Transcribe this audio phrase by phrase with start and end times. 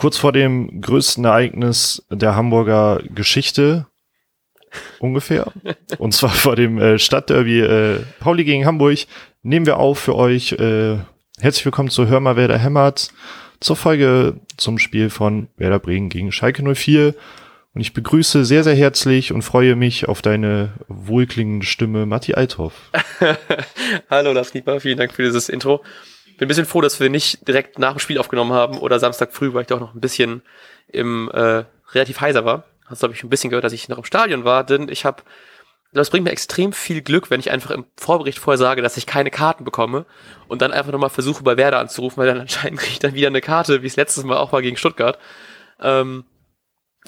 [0.00, 3.86] kurz vor dem größten Ereignis der Hamburger Geschichte
[4.98, 5.52] ungefähr.
[5.98, 9.00] Und zwar vor dem äh, Stadtderby äh, Pauli gegen Hamburg
[9.42, 10.52] nehmen wir auf für euch.
[10.52, 10.96] Äh,
[11.38, 13.12] herzlich willkommen zu Hör mal, wer da hämmert.
[13.60, 17.14] Zur Folge zum Spiel von Werder Bremen gegen Schalke 04.
[17.74, 22.72] Und ich begrüße sehr, sehr herzlich und freue mich auf deine wohlklingende Stimme, Matti Althoff.
[24.10, 25.82] Hallo, Lars Knieper, vielen Dank für dieses Intro.
[26.40, 29.34] Bin ein bisschen froh, dass wir nicht direkt nach dem Spiel aufgenommen haben oder Samstag
[29.34, 30.40] früh, weil ich doch noch ein bisschen
[30.88, 32.64] im äh, relativ heiser war.
[32.86, 35.22] Hast glaube ich ein bisschen gehört, dass ich noch im Stadion war, denn ich habe
[35.92, 39.04] das bringt mir extrem viel Glück, wenn ich einfach im Vorbericht vorher sage, dass ich
[39.04, 40.06] keine Karten bekomme
[40.48, 43.26] und dann einfach nochmal versuche, bei Werder anzurufen, weil dann anscheinend kriege ich dann wieder
[43.26, 45.18] eine Karte, wie es letztes Mal auch war gegen Stuttgart.
[45.78, 46.24] Ähm,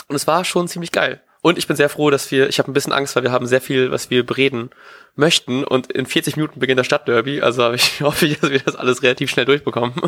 [0.08, 1.22] und es war schon ziemlich geil.
[1.42, 3.46] Und ich bin sehr froh, dass wir, ich habe ein bisschen Angst, weil wir haben
[3.46, 4.70] sehr viel, was wir bereden
[5.16, 5.64] möchten.
[5.64, 7.42] Und in 40 Minuten beginnt das Stadtderby.
[7.42, 9.94] Also ich hoffe, dass wir das alles relativ schnell durchbekommen.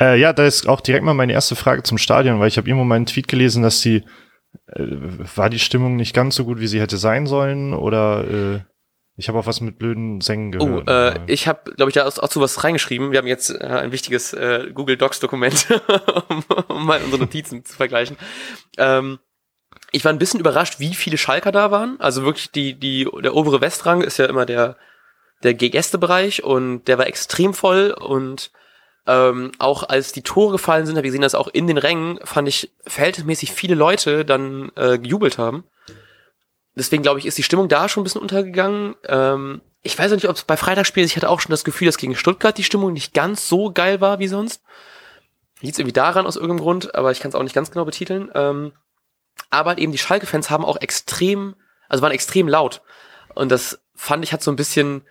[0.00, 2.68] äh, ja, da ist auch direkt mal meine erste Frage zum Stadion, weil ich habe
[2.68, 4.04] irgendwo meinen Tweet gelesen, dass die
[4.66, 4.84] äh,
[5.34, 8.60] war die Stimmung nicht ganz so gut, wie sie hätte sein sollen, oder äh,
[9.16, 10.88] ich habe auch was mit blöden Sängen oh, gehört.
[10.88, 13.12] Oh, äh, ich habe, glaube ich, da auch, auch zu was reingeschrieben.
[13.12, 15.66] Wir haben jetzt äh, ein wichtiges äh, Google Docs Dokument,
[16.28, 18.18] um, um mal unsere Notizen zu vergleichen.
[18.76, 19.18] Ähm,
[19.90, 21.98] ich war ein bisschen überrascht, wie viele Schalker da waren.
[21.98, 24.76] Also wirklich die, die, der obere Westrang ist ja immer der,
[25.42, 28.50] der Gästebereich und der war extrem voll und
[29.06, 32.18] ähm, auch als die Tore gefallen sind, habe ich gesehen, dass auch in den Rängen,
[32.24, 35.64] fand ich, verhältnismäßig viele Leute dann äh, gejubelt haben
[36.76, 38.94] deswegen glaube ich, ist die Stimmung da schon ein bisschen untergegangen.
[39.08, 41.86] Ähm, ich weiß auch nicht, ob es bei Freitagsspielen, ich hatte auch schon das Gefühl,
[41.86, 44.62] dass gegen Stuttgart die Stimmung nicht ganz so geil war wie sonst.
[45.60, 48.30] Liegt irgendwie daran aus irgendeinem Grund, aber ich kann es auch nicht ganz genau betiteln.
[48.34, 48.72] Ähm,
[49.50, 51.56] aber halt eben die Schalke-Fans haben auch extrem,
[51.88, 52.82] also waren extrem laut.
[53.34, 55.06] Und das fand ich hat so ein bisschen,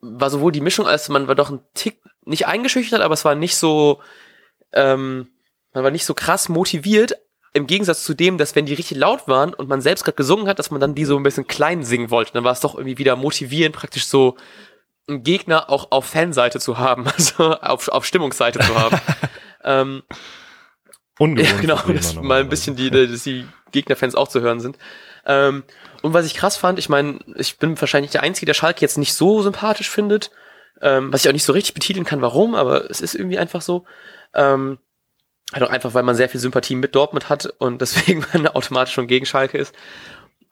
[0.00, 3.34] war sowohl die Mischung, als man war doch ein Tick nicht eingeschüchtert, aber es war
[3.34, 4.00] nicht so,
[4.72, 5.28] ähm,
[5.72, 7.16] man war nicht so krass motiviert,
[7.56, 10.46] im Gegensatz zu dem, dass wenn die richtig laut waren und man selbst gerade gesungen
[10.46, 12.32] hat, dass man dann die so ein bisschen klein singen wollte.
[12.34, 14.36] Dann war es doch irgendwie wieder motivierend, praktisch so
[15.08, 19.00] einen Gegner auch auf Fanseite zu haben, also auf, auf Stimmungsseite zu haben.
[19.64, 20.02] ähm,
[21.18, 24.76] Ungewohnt ja, genau, dass mal ein bisschen die, dass die Gegnerfans auch zu hören sind.
[25.24, 25.64] Ähm,
[26.02, 28.98] und was ich krass fand, ich meine, ich bin wahrscheinlich der Einzige, der Schalke jetzt
[28.98, 30.30] nicht so sympathisch findet,
[30.82, 33.62] ähm, was ich auch nicht so richtig betiteln kann, warum, aber es ist irgendwie einfach
[33.62, 33.86] so.
[34.34, 34.78] Ähm,
[35.52, 38.94] Halt auch einfach, weil man sehr viel Sympathie mit Dortmund hat und deswegen man automatisch
[38.94, 39.74] schon gegen Schalke ist.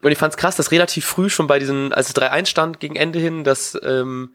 [0.03, 2.95] Und ich fand's krass, dass relativ früh schon bei diesen, als es 3-1 stand gegen
[2.95, 4.35] Ende hin, dass ähm,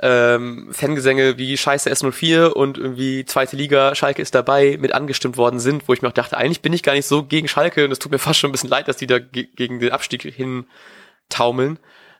[0.00, 5.60] ähm, Fangesänge wie Scheiße S04 und irgendwie zweite Liga, Schalke ist dabei, mit angestimmt worden
[5.60, 7.90] sind, wo ich mir auch dachte, eigentlich bin ich gar nicht so gegen Schalke und
[7.90, 10.66] es tut mir fast schon ein bisschen leid, dass die da gegen den Abstieg hin
[11.28, 11.78] taumeln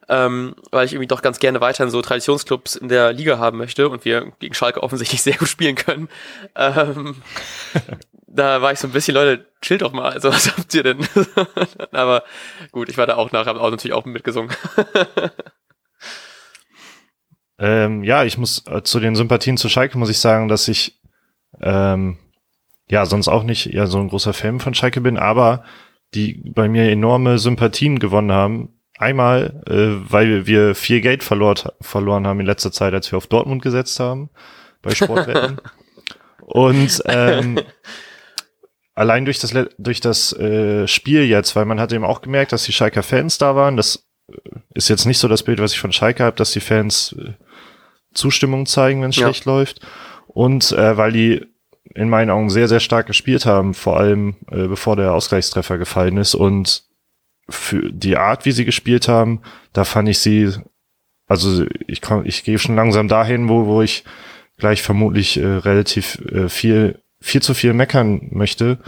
[0.08, 3.88] ähm, weil ich irgendwie doch ganz gerne weiterhin so Traditionsclubs in der Liga haben möchte
[3.88, 6.08] und wir gegen Schalke offensichtlich sehr gut spielen können.
[6.54, 7.16] Ähm,
[8.26, 11.06] da war ich so ein bisschen, Leute, chill doch mal, also was habt ihr denn?
[11.92, 12.24] Aber
[12.72, 14.54] gut, ich war da auch nachher, habe auch natürlich auch mitgesungen.
[17.58, 21.00] ähm, ja, ich muss äh, zu den Sympathien zu Schalke muss ich sagen, dass ich
[21.60, 22.18] ähm,
[22.90, 25.64] ja sonst auch nicht ja so ein großer Fan von Schalke bin, aber
[26.14, 32.26] die bei mir enorme Sympathien gewonnen haben, Einmal, äh, weil wir viel Geld verloren, verloren
[32.26, 34.28] haben in letzter Zeit, als wir auf Dortmund gesetzt haben
[34.82, 35.60] bei Sportwetten.
[36.40, 37.60] Und ähm,
[38.96, 42.64] allein durch das durch das äh, Spiel jetzt, weil man hat eben auch gemerkt, dass
[42.64, 43.76] die Schalker Fans da waren.
[43.76, 44.34] Das äh,
[44.74, 47.34] ist jetzt nicht so das Bild, was ich von Schalke habe, dass die Fans äh,
[48.14, 49.26] Zustimmung zeigen, wenn es ja.
[49.26, 49.80] schlecht läuft.
[50.26, 51.46] Und äh, weil die
[51.94, 56.16] in meinen Augen sehr, sehr stark gespielt haben, vor allem äh, bevor der Ausgleichstreffer gefallen
[56.16, 56.87] ist und
[57.48, 59.40] für die Art, wie sie gespielt haben,
[59.72, 60.52] da fand ich sie,
[61.26, 64.04] also ich komm, ich gehe schon langsam dahin, wo, wo ich
[64.58, 68.78] gleich vermutlich äh, relativ äh, viel, viel zu viel meckern möchte.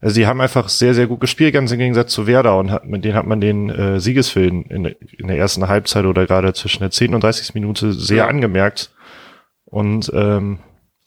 [0.00, 2.86] Also sie haben einfach sehr, sehr gut gespielt, ganz im Gegensatz zu Werder und hat,
[2.86, 6.80] mit denen hat man den äh, Siegeswillen in, in der ersten Halbzeit oder gerade zwischen
[6.80, 7.14] der 10.
[7.14, 7.54] und 30.
[7.54, 8.26] Minute sehr ja.
[8.26, 8.92] angemerkt.
[9.66, 10.58] Und ähm,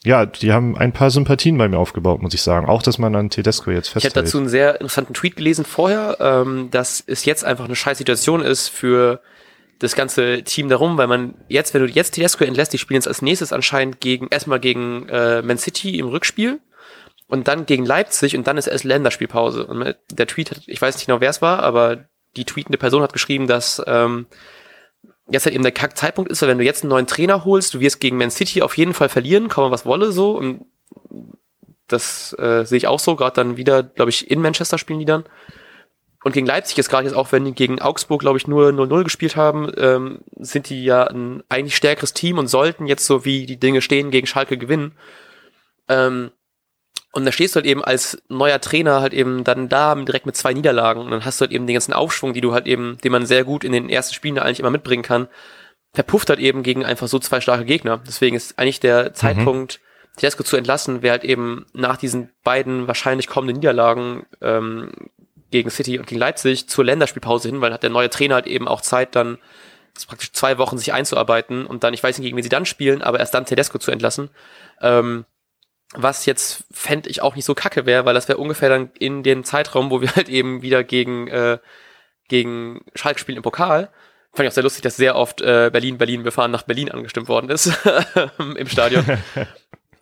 [0.04, 2.66] ja, die haben ein paar Sympathien bei mir aufgebaut, muss ich sagen.
[2.66, 4.12] Auch, dass man an Tedesco jetzt festhält.
[4.12, 7.76] Ich habe dazu einen sehr interessanten Tweet gelesen vorher, ähm, dass es jetzt einfach eine
[7.76, 9.20] scheiß Situation ist für
[9.78, 13.08] das ganze Team darum, weil man jetzt, wenn du jetzt Tedesco entlässt, die spielen jetzt
[13.08, 16.60] als nächstes anscheinend gegen, erstmal gegen äh, Man City im Rückspiel
[17.26, 19.66] und dann gegen Leipzig und dann ist erst Länderspielpause.
[19.66, 22.04] Und der Tweet, hat, ich weiß nicht genau, wer es war, aber
[22.36, 24.26] die tweetende Person hat geschrieben, dass ähm,
[25.28, 27.80] jetzt halt eben der Kack-Zeitpunkt ist, weil wenn du jetzt einen neuen Trainer holst, du
[27.80, 30.36] wirst gegen Man City auf jeden Fall verlieren, komme was wolle so.
[30.36, 30.66] Und
[31.88, 35.04] das äh, sehe ich auch so, gerade dann wieder, glaube ich, in Manchester spielen die
[35.04, 35.24] dann.
[36.24, 39.04] Und gegen Leipzig ist gerade jetzt auch, wenn die gegen Augsburg, glaube ich, nur 0-0
[39.04, 43.44] gespielt haben, ähm, sind die ja ein eigentlich stärkeres Team und sollten jetzt so wie
[43.44, 44.96] die Dinge stehen gegen Schalke gewinnen.
[45.86, 46.30] Ähm,
[47.14, 50.36] und da stehst du halt eben als neuer Trainer halt eben dann da direkt mit
[50.36, 52.98] zwei Niederlagen und dann hast du halt eben den ganzen Aufschwung, die du halt eben,
[53.04, 55.28] den man sehr gut in den ersten Spielen eigentlich immer mitbringen kann,
[55.92, 58.00] verpufft halt eben gegen einfach so zwei starke Gegner.
[58.06, 59.14] Deswegen ist eigentlich der mhm.
[59.14, 59.80] Zeitpunkt,
[60.16, 64.90] Tedesco zu entlassen, wäre halt eben nach diesen beiden wahrscheinlich kommenden Niederlagen ähm,
[65.50, 68.66] gegen City und gegen Leipzig zur Länderspielpause hin, weil hat der neue Trainer halt eben
[68.66, 69.38] auch Zeit, dann
[70.08, 73.02] praktisch zwei Wochen sich einzuarbeiten und dann, ich weiß nicht, gegen wen sie dann spielen,
[73.02, 74.30] aber erst dann Tedesco zu entlassen.
[74.80, 75.24] Ähm,
[75.94, 79.22] was jetzt fände ich auch nicht so kacke wäre, weil das wäre ungefähr dann in
[79.22, 81.58] den Zeitraum, wo wir halt eben wieder gegen, äh,
[82.28, 83.90] gegen Schalke spielen im Pokal.
[84.32, 86.90] Fand ich auch sehr lustig, dass sehr oft äh, Berlin, Berlin, wir fahren nach Berlin
[86.90, 87.72] angestimmt worden ist
[88.56, 89.04] im Stadion.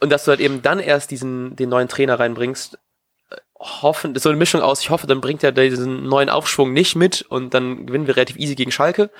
[0.00, 2.78] Und dass du halt eben dann erst diesen, den neuen Trainer reinbringst,
[3.62, 7.22] hoffen, so eine Mischung aus, ich hoffe, dann bringt er diesen neuen Aufschwung nicht mit
[7.22, 9.10] und dann gewinnen wir relativ easy gegen Schalke.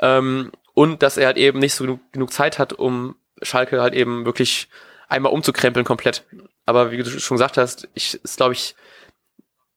[0.00, 3.94] Ähm, und dass er halt eben nicht so genug, genug Zeit hat, um Schalke halt
[3.94, 4.68] eben wirklich
[5.08, 6.24] einmal umzukrempeln komplett.
[6.66, 8.74] Aber wie du schon gesagt hast, ich ist glaube ich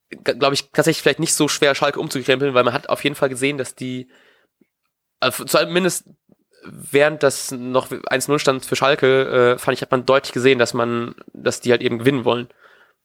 [0.09, 3.29] glaube ich tatsächlich vielleicht nicht so schwer Schalke umzukrempeln, weil man hat auf jeden Fall
[3.29, 4.07] gesehen, dass die
[5.19, 6.05] also zumindest
[6.63, 10.73] während das noch 1-0 stand für Schalke, äh, fand ich, hat man deutlich gesehen, dass
[10.73, 12.49] man, dass die halt eben gewinnen wollen.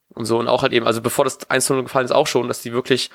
[0.09, 2.63] Und so, und auch halt eben, also bevor das 1-0 gefallen ist, auch schon, dass
[2.63, 3.11] die wirklich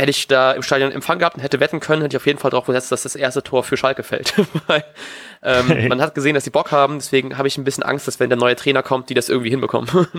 [0.00, 2.38] hätte ich da im Stadion Empfang gehabt und hätte wetten können, hätte ich auf jeden
[2.38, 4.34] Fall darauf gesetzt, dass das erste Tor für Schalke fällt.
[4.66, 4.84] Weil,
[5.42, 5.88] ähm, hey.
[5.88, 8.30] Man hat gesehen, dass die Bock haben, deswegen habe ich ein bisschen Angst, dass wenn
[8.30, 9.88] der neue Trainer kommt, die das irgendwie hinbekommen.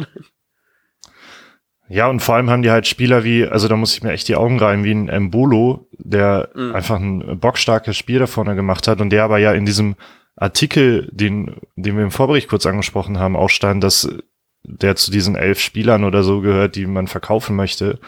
[1.90, 4.28] ja, und vor allem haben die halt Spieler wie, also da muss ich mir echt
[4.28, 6.76] die Augen reiben, wie ein Mbolo, der mhm.
[6.76, 9.96] einfach ein bockstarkes Spiel da vorne gemacht hat und der aber ja in diesem
[10.36, 14.10] Artikel, den, den wir im Vorbericht kurz angesprochen haben, auch stand, dass
[14.64, 18.00] der zu diesen elf Spielern oder so gehört, die man verkaufen möchte.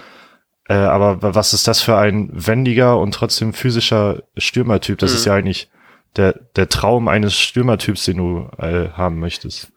[0.68, 4.98] Äh, aber was ist das für ein wendiger und trotzdem physischer Stürmertyp?
[4.98, 5.18] Das mhm.
[5.18, 5.70] ist ja eigentlich
[6.16, 9.72] der, der Traum eines Stürmertyps, den du äh, haben möchtest.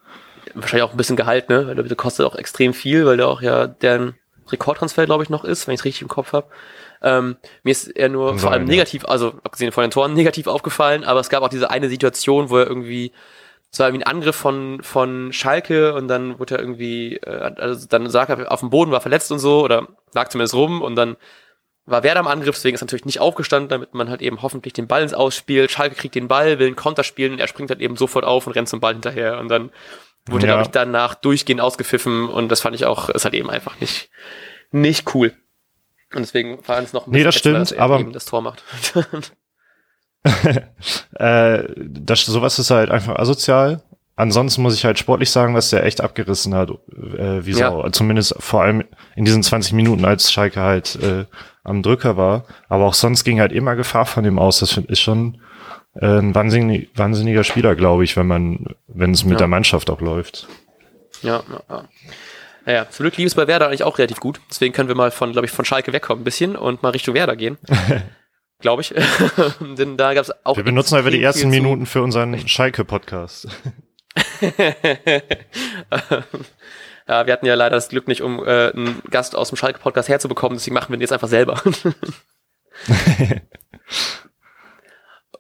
[0.55, 1.67] Wahrscheinlich auch ein bisschen Gehalt, ne?
[1.67, 4.15] Weil der kostet auch extrem viel, weil der auch ja deren
[4.49, 6.47] Rekordtransfer, glaube ich, noch ist, wenn ich es richtig im Kopf habe.
[7.03, 9.09] Ähm, mir ist er nur Sein, vor allem negativ, ja.
[9.09, 12.59] also abgesehen von den Toren, negativ aufgefallen, aber es gab auch diese eine Situation, wo
[12.59, 13.13] er irgendwie
[13.73, 17.87] es war irgendwie ein Angriff von, von Schalke und dann wurde er irgendwie, äh, also
[17.87, 20.97] dann sag er auf dem Boden, war verletzt und so oder lag zumindest rum und
[20.97, 21.17] dann
[21.85, 24.89] war Werder am Angriff, deswegen ist natürlich nicht aufgestanden, damit man halt eben hoffentlich den
[24.89, 25.71] Ball ins Ausspielt.
[25.71, 28.47] Schalke kriegt den Ball, will einen Konter spielen und er springt halt eben sofort auf
[28.49, 29.71] und rennt zum Ball hinterher und dann
[30.27, 30.53] wurde ja.
[30.53, 33.79] er, glaube ich, danach durchgehend ausgepfiffen und das fand ich auch, ist halt eben einfach
[33.81, 34.11] nicht,
[34.73, 35.33] nicht cool.
[36.13, 38.27] Und deswegen war es noch ein bisschen nee, das stimmt, dass er aber eben das
[38.27, 38.65] Tor macht.
[41.15, 43.83] äh, das, sowas ist halt einfach asozial.
[44.17, 47.71] Ansonsten muss ich halt sportlich sagen, dass der echt abgerissen hat, äh, wie ja.
[47.71, 48.83] so, zumindest vor allem
[49.15, 51.27] in diesen 20 Minuten, als Schalke halt äh,
[51.65, 52.45] am Drücker war.
[52.69, 54.61] Aber auch sonst ging halt immer Gefahr von ihm aus.
[54.61, 55.39] Das ist schon
[55.95, 59.39] äh, ein wahnsinnig, wahnsinniger Spieler, glaube ich, wenn man, wenn es mit ja.
[59.39, 60.49] der Mannschaft auch läuft.
[61.21, 61.85] Ja, ja, ja.
[62.65, 64.41] Naja, zum Glück lief es bei Werder eigentlich auch relativ gut.
[64.51, 67.15] Deswegen können wir mal von, glaube ich, von Schalke wegkommen ein bisschen und mal Richtung
[67.15, 67.59] Werder gehen.
[68.61, 68.95] glaube ich.
[69.61, 70.57] Denn da gab es auch.
[70.57, 73.49] Wir benutzen einfach die ersten Minuten für unseren Schalke-Podcast.
[77.09, 80.09] ja, wir hatten ja leider das Glück nicht, um äh, einen Gast aus dem Schalke-Podcast
[80.09, 81.63] herzubekommen, deswegen machen wir den jetzt einfach selber.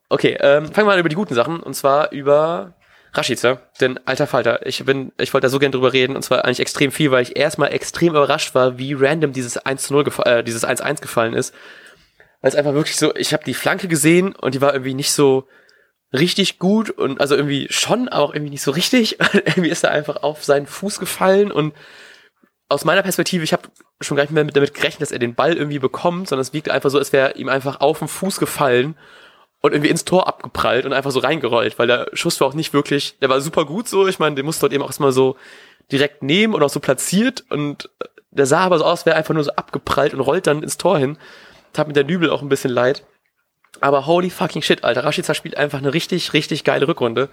[0.08, 1.60] okay, ähm, fangen wir an über die guten Sachen.
[1.60, 2.74] Und zwar über
[3.12, 6.16] Rashica, denn alter Falter, ich bin, ich wollte da so gern drüber reden.
[6.16, 9.82] Und zwar eigentlich extrem viel, weil ich erstmal extrem überrascht war, wie random dieses 1
[9.82, 11.54] zu 0 äh, dieses 1-1 gefallen ist.
[12.40, 15.12] Weil es einfach wirklich so, ich habe die Flanke gesehen und die war irgendwie nicht
[15.12, 15.48] so
[16.12, 19.18] richtig gut und also irgendwie schon, aber auch irgendwie nicht so richtig.
[19.32, 21.74] irgendwie ist er einfach auf seinen Fuß gefallen und
[22.68, 23.68] aus meiner Perspektive, ich habe
[24.00, 26.72] schon gar nicht mehr damit gerechnet, dass er den Ball irgendwie bekommt, sondern es wirkte
[26.72, 28.96] einfach so, als wäre ihm einfach auf den Fuß gefallen
[29.60, 32.72] und irgendwie ins Tor abgeprallt und einfach so reingerollt, weil der Schuss war auch nicht
[32.72, 35.36] wirklich, der war super gut so, ich meine, den musste dort eben auch erstmal so
[35.92, 37.88] direkt nehmen und auch so platziert und
[38.30, 40.98] der sah aber so aus, wäre einfach nur so abgeprallt und rollt dann ins Tor
[40.98, 41.16] hin
[41.76, 43.04] tat mir der Dübel auch ein bisschen leid.
[43.80, 45.04] Aber holy fucking shit, Alter.
[45.04, 47.28] Rashica spielt einfach eine richtig, richtig geile Rückrunde.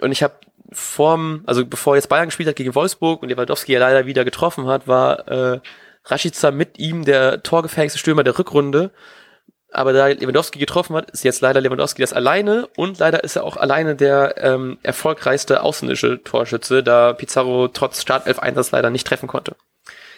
[0.00, 0.34] Und ich habe
[0.70, 4.66] vorm, also bevor jetzt Bayern gespielt hat gegen Wolfsburg und Lewandowski ja leider wieder getroffen
[4.66, 5.60] hat, war äh,
[6.04, 8.90] Rashica mit ihm der torgefährlichste Stürmer der Rückrunde.
[9.70, 13.44] Aber da Lewandowski getroffen hat, ist jetzt leider Lewandowski das alleine und leider ist er
[13.44, 19.56] auch alleine der ähm, erfolgreichste ausländische Torschütze, da Pizarro trotz Startelf-Einsatz leider nicht treffen konnte.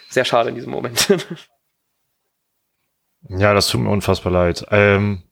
[0.09, 1.07] Sehr schade in diesem Moment.
[3.27, 4.65] Ja, das tut mir unfassbar leid.
[4.69, 5.23] Ähm,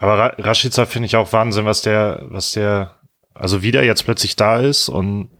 [0.00, 2.96] aber Rashica finde ich auch Wahnsinn, was der, was der,
[3.34, 5.30] also wieder jetzt plötzlich da ist und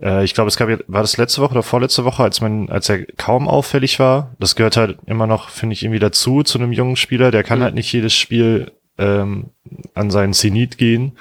[0.00, 2.88] äh, ich glaube, es gab war das letzte Woche oder vorletzte Woche, als man, als
[2.88, 4.34] er kaum auffällig war.
[4.38, 7.30] Das gehört halt immer noch, finde ich, irgendwie dazu zu einem jungen Spieler.
[7.30, 7.64] Der kann mhm.
[7.64, 9.50] halt nicht jedes Spiel ähm,
[9.94, 11.16] an seinen Zenit gehen.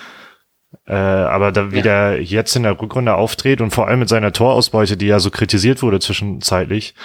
[0.87, 4.31] Äh, aber da wie der jetzt in der Rückrunde auftritt und vor allem mit seiner
[4.31, 6.95] Torausbeute, die ja so kritisiert wurde zwischenzeitlich,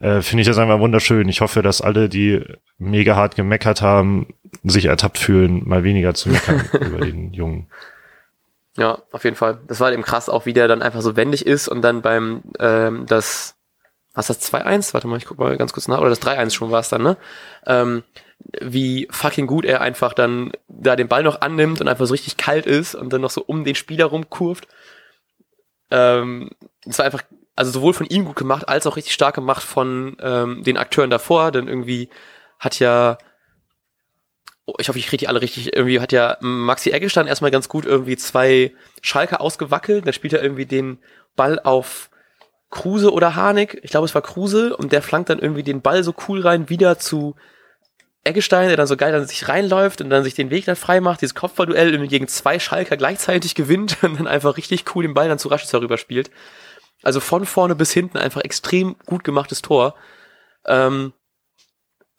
[0.00, 1.28] äh, finde ich das einfach wunderschön.
[1.28, 2.42] Ich hoffe, dass alle, die
[2.78, 4.26] mega hart gemeckert haben,
[4.62, 7.68] sich ertappt fühlen, mal weniger zu meckern über den Jungen.
[8.76, 9.58] Ja, auf jeden Fall.
[9.66, 12.42] Das war eben krass, auch wie der dann einfach so wendig ist und dann beim
[12.58, 13.56] ähm, das
[14.14, 14.94] was das 2-1?
[14.94, 15.98] Warte mal, ich guck mal ganz kurz nach.
[15.98, 17.16] Oder das 3-1 schon war es dann, ne?
[17.66, 18.04] Ähm,
[18.60, 22.36] wie fucking gut er einfach dann da den Ball noch annimmt und einfach so richtig
[22.36, 24.68] kalt ist und dann noch so um den Spieler rumkurft.
[25.90, 26.50] Ähm,
[26.84, 27.22] das war einfach,
[27.56, 31.10] also sowohl von ihm gut gemacht, als auch richtig stark gemacht von ähm, den Akteuren
[31.10, 32.08] davor, denn irgendwie
[32.58, 33.18] hat ja
[34.78, 37.84] ich hoffe, ich kriege die alle richtig, irgendwie hat ja Maxi Eggestein erstmal ganz gut
[37.84, 40.98] irgendwie zwei Schalke ausgewackelt, dann spielt er irgendwie den
[41.36, 42.10] Ball auf
[42.70, 46.02] Kruse oder Harnik, ich glaube es war Kruse, und der flankt dann irgendwie den Ball
[46.02, 47.36] so cool rein, wieder zu
[48.24, 51.00] Eggestein, der dann so geil dann sich reinläuft und dann sich den Weg dann frei
[51.00, 55.14] macht, dieses Kopfballduell irgendwie gegen zwei Schalker gleichzeitig gewinnt und dann einfach richtig cool den
[55.14, 56.30] Ball dann zu Rashica rüberspielt.
[57.02, 59.94] Also von vorne bis hinten einfach extrem gut gemachtes Tor.
[60.66, 61.12] Ähm,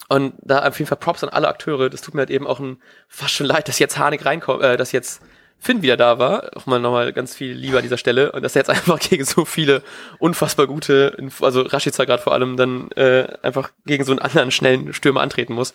[0.08, 1.90] und da auf jeden Fall Props an alle Akteure.
[1.90, 4.78] Das tut mir halt eben auch ein, fast schon leid, dass jetzt Harnik reinkommt, äh,
[4.78, 5.22] dass jetzt
[5.58, 6.52] Finn wieder da war.
[6.56, 8.32] Auch mal nochmal ganz viel Liebe an dieser Stelle.
[8.32, 9.82] Und dass er jetzt einfach gegen so viele
[10.20, 14.94] unfassbar gute, also Rashica gerade vor allem, dann äh, einfach gegen so einen anderen schnellen
[14.94, 15.74] Stürmer antreten muss.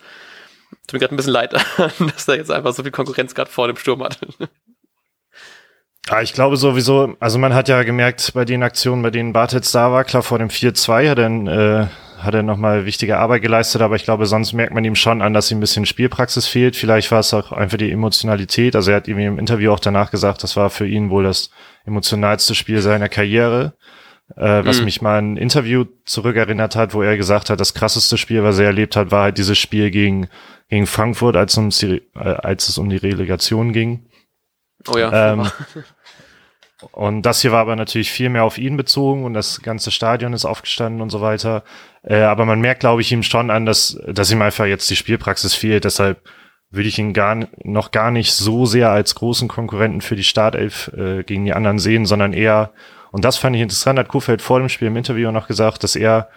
[0.87, 1.53] Tut mir gerade ein bisschen leid,
[1.99, 4.19] dass er jetzt einfach so viel Konkurrenz gerade vor dem Sturm hat.
[6.09, 9.71] Ja, ich glaube sowieso, also man hat ja gemerkt bei den Aktionen, bei denen Bartels
[9.71, 11.87] da war, klar vor dem 4-2 hat er, äh,
[12.23, 15.33] hat er nochmal wichtige Arbeit geleistet, aber ich glaube, sonst merkt man ihm schon an,
[15.33, 16.75] dass ihm ein bisschen Spielpraxis fehlt.
[16.75, 18.75] Vielleicht war es auch einfach die Emotionalität.
[18.75, 21.51] Also er hat ihm im Interview auch danach gesagt, das war für ihn wohl das
[21.85, 23.73] emotionalste Spiel seiner Karriere.
[24.37, 24.85] Äh, was mhm.
[24.85, 28.67] mich mal ein Interview zurückerinnert hat, wo er gesagt hat, das krasseste Spiel, was er
[28.67, 30.29] erlebt hat, war halt dieses Spiel gegen,
[30.69, 34.05] gegen Frankfurt, als, ums die, äh, als es um die Relegation ging.
[34.87, 35.33] Oh ja.
[35.33, 35.47] Ähm,
[36.91, 40.33] und das hier war aber natürlich viel mehr auf ihn bezogen und das ganze Stadion
[40.33, 41.63] ist aufgestanden und so weiter.
[42.03, 44.95] Äh, aber man merkt, glaube ich, ihm schon an, dass, dass ihm einfach jetzt die
[44.95, 45.85] Spielpraxis fehlt.
[45.85, 46.21] Deshalb
[46.71, 50.91] würde ich ihn gar noch gar nicht so sehr als großen Konkurrenten für die Startelf
[50.97, 52.71] äh, gegen die anderen sehen, sondern eher,
[53.11, 55.95] und das fand ich interessant, hat Kuhfeld vor dem Spiel im Interview noch gesagt, dass
[55.95, 56.29] er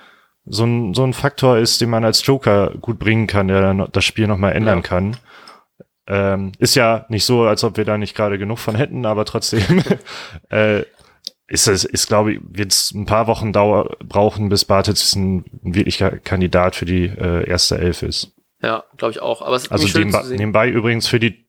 [0.44, 3.88] so ein, so ein Faktor ist, den man als Joker gut bringen kann, der dann
[3.92, 4.82] das Spiel nochmal ändern ja.
[4.82, 5.16] kann.
[6.06, 9.24] Ähm, ist ja nicht so, als ob wir da nicht gerade genug von hätten, aber
[9.24, 9.82] trotzdem
[10.50, 10.82] äh,
[11.46, 15.44] ist es, ist, glaube ich, wird es ein paar Wochen dauer brauchen, bis Bartels ein,
[15.64, 18.32] ein wirklicher Kandidat für die äh, erste Elf ist.
[18.62, 19.42] Ja, glaube ich auch.
[19.42, 21.43] Aber es ist also nebenbei, nebenbei übrigens für die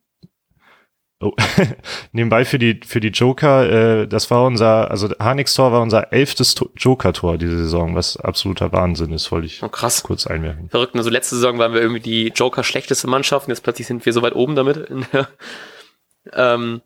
[1.22, 1.32] Oh.
[2.12, 6.12] Nebenbei für die, für die Joker, äh, das war unser, also Hanix Tor war unser
[6.12, 10.04] elftes Joker-Tor diese Saison, was absoluter Wahnsinn ist, wollte ich oh, krass.
[10.04, 10.70] kurz einmerken.
[10.70, 14.12] Verrückt, also letzte Saison waren wir irgendwie die Joker-schlechteste Mannschaft und jetzt plötzlich sind wir
[14.12, 14.90] so weit oben damit.
[16.34, 16.82] ähm,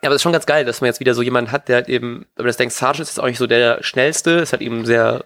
[0.00, 1.76] ja, aber das ist schon ganz geil, dass man jetzt wieder so jemanden hat, der
[1.76, 4.52] halt eben, wenn man das denkt, Sargent ist jetzt auch nicht so der schnellste, ist
[4.52, 5.24] halt eben sehr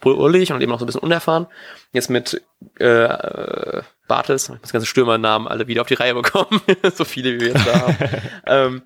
[0.00, 1.46] brüllig und eben auch so ein bisschen unerfahren.
[1.92, 2.42] Jetzt mit
[2.78, 6.60] äh, Bartels, ich muss ganze Stürmernamen alle wieder auf die Reihe bekommen,
[6.94, 7.96] so viele wie wir jetzt da haben,
[8.46, 8.82] ähm,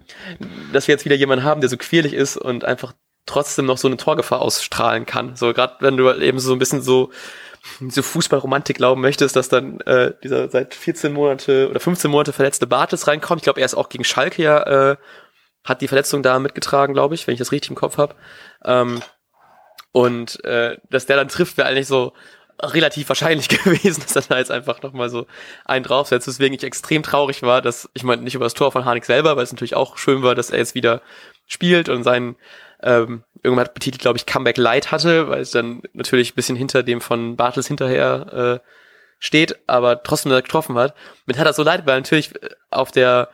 [0.73, 2.93] dass wir jetzt wieder jemanden haben, der so quirlig ist und einfach
[3.27, 5.37] trotzdem noch so eine Torgefahr ausstrahlen kann.
[5.37, 7.11] So gerade wenn du halt eben so ein bisschen so
[7.89, 12.67] so Fußballromantik glauben möchtest, dass dann äh, dieser seit 14 Monate oder 15 Monate verletzte
[12.67, 13.41] Bartels reinkommt.
[13.41, 14.97] Ich glaube, er ist auch gegen Schalke ja, äh,
[15.65, 18.15] hat die Verletzung da mitgetragen, glaube ich, wenn ich das richtig im Kopf habe.
[18.65, 19.03] Ähm,
[19.93, 22.13] und äh, dass der dann trifft, wäre eigentlich so
[22.61, 25.27] relativ wahrscheinlich gewesen, dass er da jetzt einfach nochmal so
[25.65, 26.27] einen draufsetzt.
[26.27, 29.37] Deswegen ich extrem traurig war, dass, ich meine, nicht über das Tor von Harnik selber,
[29.37, 31.03] weil es natürlich auch schön war, dass er jetzt wieder
[31.47, 32.37] spielt und seinen
[32.83, 36.57] ähm, irgendwann hat betitelt, glaube ich, Comeback Light hatte, weil es dann natürlich ein bisschen
[36.57, 38.69] hinter dem von Bartels hinterher äh,
[39.19, 40.95] steht, aber trotzdem getroffen hat.
[41.27, 42.33] Mit hat er so leid, weil natürlich
[42.71, 43.31] auf der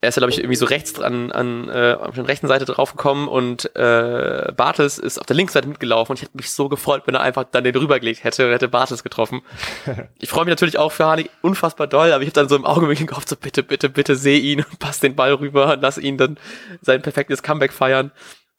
[0.00, 2.64] er ist ja, glaube ich, irgendwie so rechts dran, an, äh, auf der rechten Seite
[2.64, 6.68] draufgekommen und äh, Bartels ist auf der linken Seite mitgelaufen und ich hätte mich so
[6.68, 9.42] gefreut, wenn er einfach dann den rübergelegt hätte und hätte Bartels getroffen.
[10.18, 12.64] ich freue mich natürlich auch für Harnik unfassbar doll, aber ich habe dann so im
[12.64, 15.98] Augenblick gehofft, so bitte, bitte, bitte seh ihn und pass den Ball rüber und lass
[15.98, 16.38] ihn dann
[16.80, 18.12] sein perfektes Comeback feiern.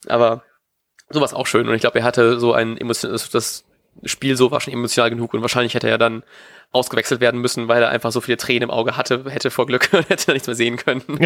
[0.08, 0.42] Aber
[1.08, 3.64] sowas auch schön und ich glaube, er hatte so ein emotional, das
[4.04, 6.22] Spiel so war schon emotional genug und wahrscheinlich hätte er dann
[6.72, 9.90] ausgewechselt werden müssen, weil er einfach so viele Tränen im Auge hatte, hätte vor Glück
[9.92, 11.02] und hätte nichts mehr sehen können.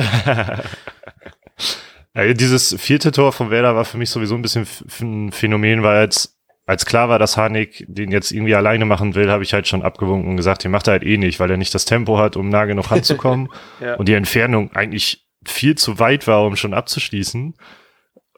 [2.15, 4.67] ja, dieses vierte Tor von Werder war für mich sowieso ein bisschen
[5.01, 9.31] ein Phänomen, weil als, als klar war, dass Harnik den jetzt irgendwie alleine machen will,
[9.31, 11.59] habe ich halt schon abgewunken und gesagt, den macht er halt eh nicht, weil er
[11.59, 13.95] nicht das Tempo hat, um nah genug ranzukommen ja.
[13.97, 17.55] und die Entfernung eigentlich viel zu weit war, um schon abzuschließen.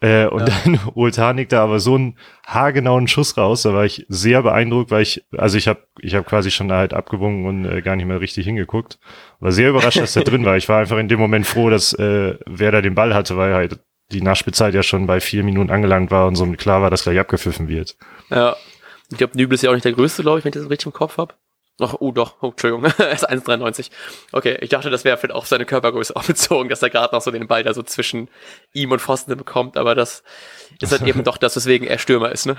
[0.02, 0.54] Äh, und ja.
[0.64, 3.62] dann holt Harnik da aber so einen haargenauen Schuss raus.
[3.62, 6.92] Da war ich sehr beeindruckt, weil ich, also ich habe ich hab quasi schon halt
[6.92, 8.98] abgewungen und äh, gar nicht mehr richtig hingeguckt.
[9.40, 10.56] War sehr überrascht, dass der drin war.
[10.56, 13.54] Ich war einfach in dem Moment froh, dass äh, wer da den Ball hatte, weil
[13.54, 13.80] halt
[14.12, 17.18] die Nachspielzeit ja schon bei vier Minuten angelangt war und so klar war, dass gleich
[17.18, 17.96] abgepfiffen wird.
[18.30, 18.56] Ja.
[19.10, 20.86] Ich glaube, Nübel ist ja auch nicht der größte, glaube ich, wenn ich das richtig
[20.86, 21.34] im Kopf habe.
[21.78, 23.90] Ach, oh doch, oh, Entschuldigung, er ist 1,93.
[24.32, 27.22] Okay, ich dachte, das wäre vielleicht auf seine Körpergröße auch bezogen, dass er gerade noch
[27.22, 28.28] so den Ball da so zwischen
[28.72, 30.22] ihm und Pfosten bekommt, aber das
[30.80, 32.56] ist halt eben doch das, weswegen er Stürmer ist, ne?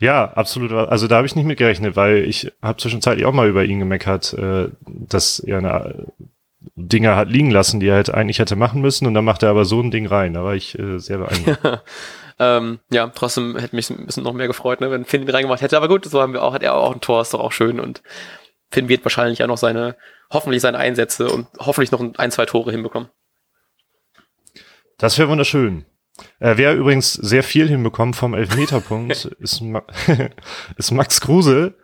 [0.00, 0.70] Ja, absolut.
[0.70, 3.80] Also da habe ich nicht mit gerechnet, weil ich habe zwischenzeitlich auch mal über ihn
[3.80, 6.06] gemeckert, äh, dass er eine
[6.76, 9.50] Dinge hat liegen lassen, die er halt eigentlich hätte machen müssen und dann macht er
[9.50, 10.34] aber so ein Ding rein.
[10.34, 11.82] Da war ich äh, sehr beeindruckt.
[12.38, 15.60] Ähm, ja, trotzdem hätte mich ein bisschen noch mehr gefreut, ne, wenn Finn ihn reingemacht
[15.60, 15.76] hätte.
[15.76, 17.80] Aber gut, so haben wir auch, hat er auch ein Tor, ist doch auch schön.
[17.80, 18.02] Und
[18.70, 19.96] Finn wird wahrscheinlich auch noch seine,
[20.30, 23.08] hoffentlich seine Einsätze und hoffentlich noch ein, zwei Tore hinbekommen.
[24.98, 25.84] Das wäre wunderschön.
[26.40, 29.82] Äh, wer übrigens sehr viel hinbekommt vom Elfmeterpunkt, ist, Ma
[30.76, 31.74] ist Max Kruse.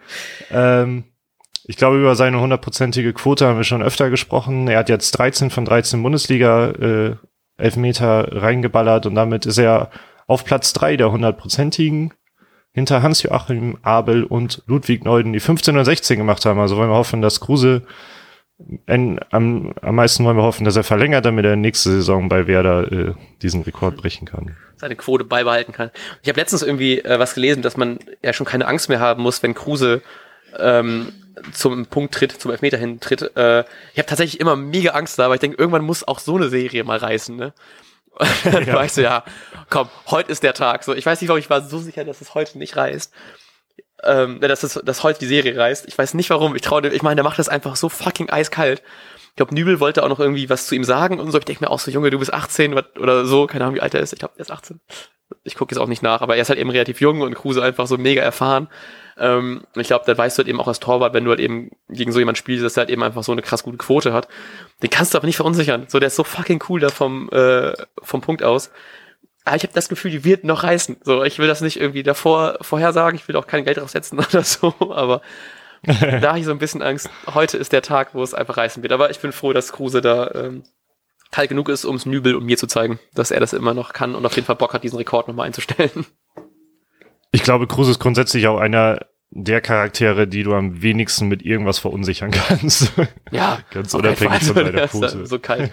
[0.50, 1.04] Ähm,
[1.66, 4.68] ich glaube, über seine hundertprozentige Quote haben wir schon öfter gesprochen.
[4.68, 7.16] Er hat jetzt 13 von 13 Bundesliga äh,
[7.56, 9.90] Elfmeter reingeballert und damit ist er
[10.26, 12.12] auf Platz drei der hundertprozentigen
[12.72, 16.58] hinter Hans-Joachim Abel und Ludwig Neuden, die 15 und 16 gemacht haben.
[16.58, 17.82] Also wollen wir hoffen, dass Kruse
[18.86, 22.46] en, am, am meisten wollen wir hoffen, dass er verlängert, damit er nächste Saison bei
[22.46, 24.56] Werder äh, diesen Rekord brechen kann.
[24.76, 25.90] Seine Quote beibehalten kann.
[26.22, 29.22] Ich habe letztens irgendwie äh, was gelesen, dass man ja schon keine Angst mehr haben
[29.22, 30.02] muss, wenn Kruse
[30.58, 31.12] ähm,
[31.52, 33.22] zum Punkt tritt, zum Elfmeter hin tritt.
[33.36, 33.60] Äh,
[33.92, 36.48] ich habe tatsächlich immer mega Angst da, aber ich denke, irgendwann muss auch so eine
[36.48, 37.36] Serie mal reißen.
[37.36, 37.52] Ne?
[38.44, 38.74] Dann ja.
[38.74, 39.24] weißt du, ja,
[39.70, 40.84] komm, heute ist der Tag.
[40.84, 43.12] So, ich weiß nicht, warum ich war so sicher, dass es heute nicht reißt.
[44.02, 45.86] Ähm, dass, es, dass heute die Serie reißt.
[45.88, 46.54] Ich weiß nicht warum.
[46.56, 48.82] Ich traue ich meine, der macht das einfach so fucking eiskalt.
[49.30, 51.38] Ich glaube, Nübel wollte auch noch irgendwie was zu ihm sagen und so.
[51.38, 53.94] Ich denke mir auch so, Junge, du bist 18 oder so, keine Ahnung, wie alt
[53.94, 54.12] er ist.
[54.12, 54.80] Ich glaube, er ist 18.
[55.42, 57.62] Ich gucke jetzt auch nicht nach, aber er ist halt eben relativ jung und Kruse
[57.62, 58.68] einfach so mega erfahren.
[59.16, 61.70] Ähm, ich glaube, da weißt du halt eben auch als Torwart, wenn du halt eben
[61.88, 64.28] gegen so jemand spielst, dass er halt eben einfach so eine krass gute Quote hat.
[64.82, 65.86] Den kannst du aber nicht verunsichern.
[65.88, 68.70] So, der ist so fucking cool da vom, äh, vom Punkt aus.
[69.44, 70.96] Aber ich habe das Gefühl, die wird noch reißen.
[71.02, 74.42] So, ich will das nicht irgendwie davor vorhersagen, ich will auch kein Geld draufsetzen oder
[74.42, 75.20] so, aber
[75.86, 77.10] da habe ich so ein bisschen Angst.
[77.32, 78.92] Heute ist der Tag, wo es einfach reißen wird.
[78.92, 80.64] Aber ich bin froh, dass Kruse da ähm,
[81.34, 84.14] kalt genug ist, ums Nübel und mir zu zeigen, dass er das immer noch kann
[84.14, 86.06] und auf jeden Fall Bock hat, diesen Rekord nochmal einzustellen.
[87.32, 91.80] Ich glaube, Kruse ist grundsätzlich auch einer der Charaktere, die du am wenigsten mit irgendwas
[91.80, 92.92] verunsichern kannst.
[93.32, 93.58] Ja.
[93.72, 95.26] Ganz unabhängig von seiner Pose.
[95.26, 95.72] So kalt.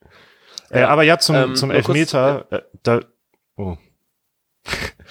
[0.70, 3.00] äh, aber ja, zum, ähm, zum Elfmeter, kurz, äh, da,
[3.56, 3.76] oh.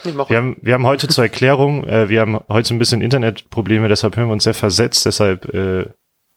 [0.03, 4.17] Wir haben, wir haben heute zur Erklärung, äh, wir haben heute ein bisschen Internetprobleme, deshalb
[4.17, 5.85] hören wir uns sehr versetzt, deshalb äh,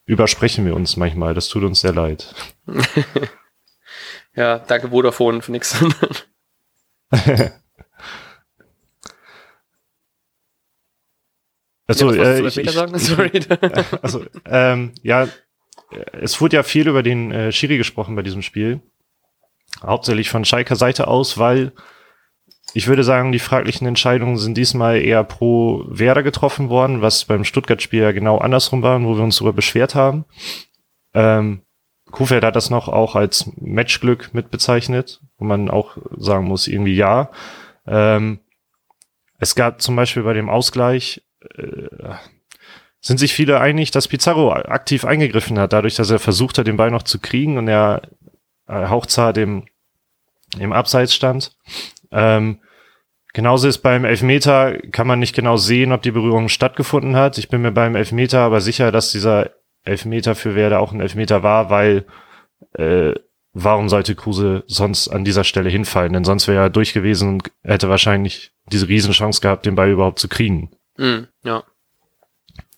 [0.05, 1.35] übersprechen wir uns manchmal.
[1.35, 2.35] Das tut uns sehr leid.
[4.35, 5.77] ja, danke Vodafone für nichts.
[11.87, 12.71] Also, ja, äh, ich, ich?
[12.95, 13.41] Sorry.
[14.01, 15.29] also, ähm, ja,
[16.13, 18.81] es wurde ja viel über den äh, Schiri gesprochen bei diesem Spiel.
[19.83, 21.73] Hauptsächlich von Schalker Seite aus, weil
[22.75, 27.45] ich würde sagen, die fraglichen Entscheidungen sind diesmal eher pro Werder getroffen worden, was beim
[27.45, 30.25] Stuttgart-Spiel ja genau andersrum war, wo wir uns darüber beschwert haben.
[31.13, 31.63] Ähm,
[32.11, 36.95] Kuhfeld hat das noch auch als Matchglück mit bezeichnet, wo man auch sagen muss, irgendwie
[36.95, 37.31] ja.
[37.87, 38.41] Ähm,
[39.39, 41.23] es gab zum Beispiel bei dem Ausgleich
[41.57, 42.15] äh,
[43.01, 46.77] sind sich viele einig, dass Pizarro aktiv eingegriffen hat, dadurch, dass er versucht hat, den
[46.77, 48.03] Ball noch zu kriegen und er
[48.69, 49.65] äh, hauchzart im,
[50.59, 51.57] im Abseits stand.
[52.13, 52.61] Ähm,
[53.33, 57.39] genauso ist beim Elfmeter, kann man nicht genau sehen, ob die Berührung stattgefunden hat.
[57.39, 59.51] Ich bin mir beim Elfmeter aber sicher, dass dieser
[59.85, 62.05] Elfmeter für Werder auch ein Elfmeter war, weil
[62.75, 63.15] äh,
[63.53, 66.13] warum sollte Kruse sonst an dieser Stelle hinfallen?
[66.13, 70.19] Denn sonst wäre er durch gewesen und hätte wahrscheinlich diese Riesenchance gehabt, den Ball überhaupt
[70.19, 70.71] zu kriegen.
[70.97, 71.65] Mm, ja.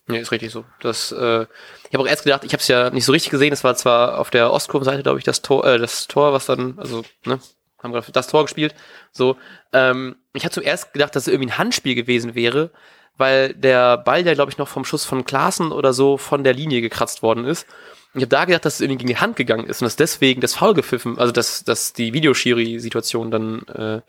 [0.07, 0.65] Nee, ist richtig so.
[0.81, 1.45] Das, äh,
[1.89, 3.53] ich habe auch erst gedacht, ich habe es ja nicht so richtig gesehen.
[3.53, 6.77] Es war zwar auf der Ostkurvenseite, glaube ich, das Tor, äh, das Tor, was dann,
[6.77, 7.39] also, ne,
[7.81, 8.75] haben wir das Tor gespielt.
[9.15, 9.37] So,
[9.71, 12.71] ähm, ich hatte zuerst gedacht, dass es irgendwie ein Handspiel gewesen wäre,
[13.17, 16.53] weil der Ball, der glaube ich noch vom Schuss von Klaassen oder so von der
[16.53, 17.65] Linie gekratzt worden ist.
[18.13, 20.41] Ich habe da gedacht, dass es irgendwie gegen die Hand gegangen ist und dass deswegen
[20.41, 24.01] das Foul gepfiffen, also dass, dass die Videoschiri-Situation dann äh,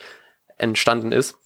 [0.58, 1.36] entstanden ist.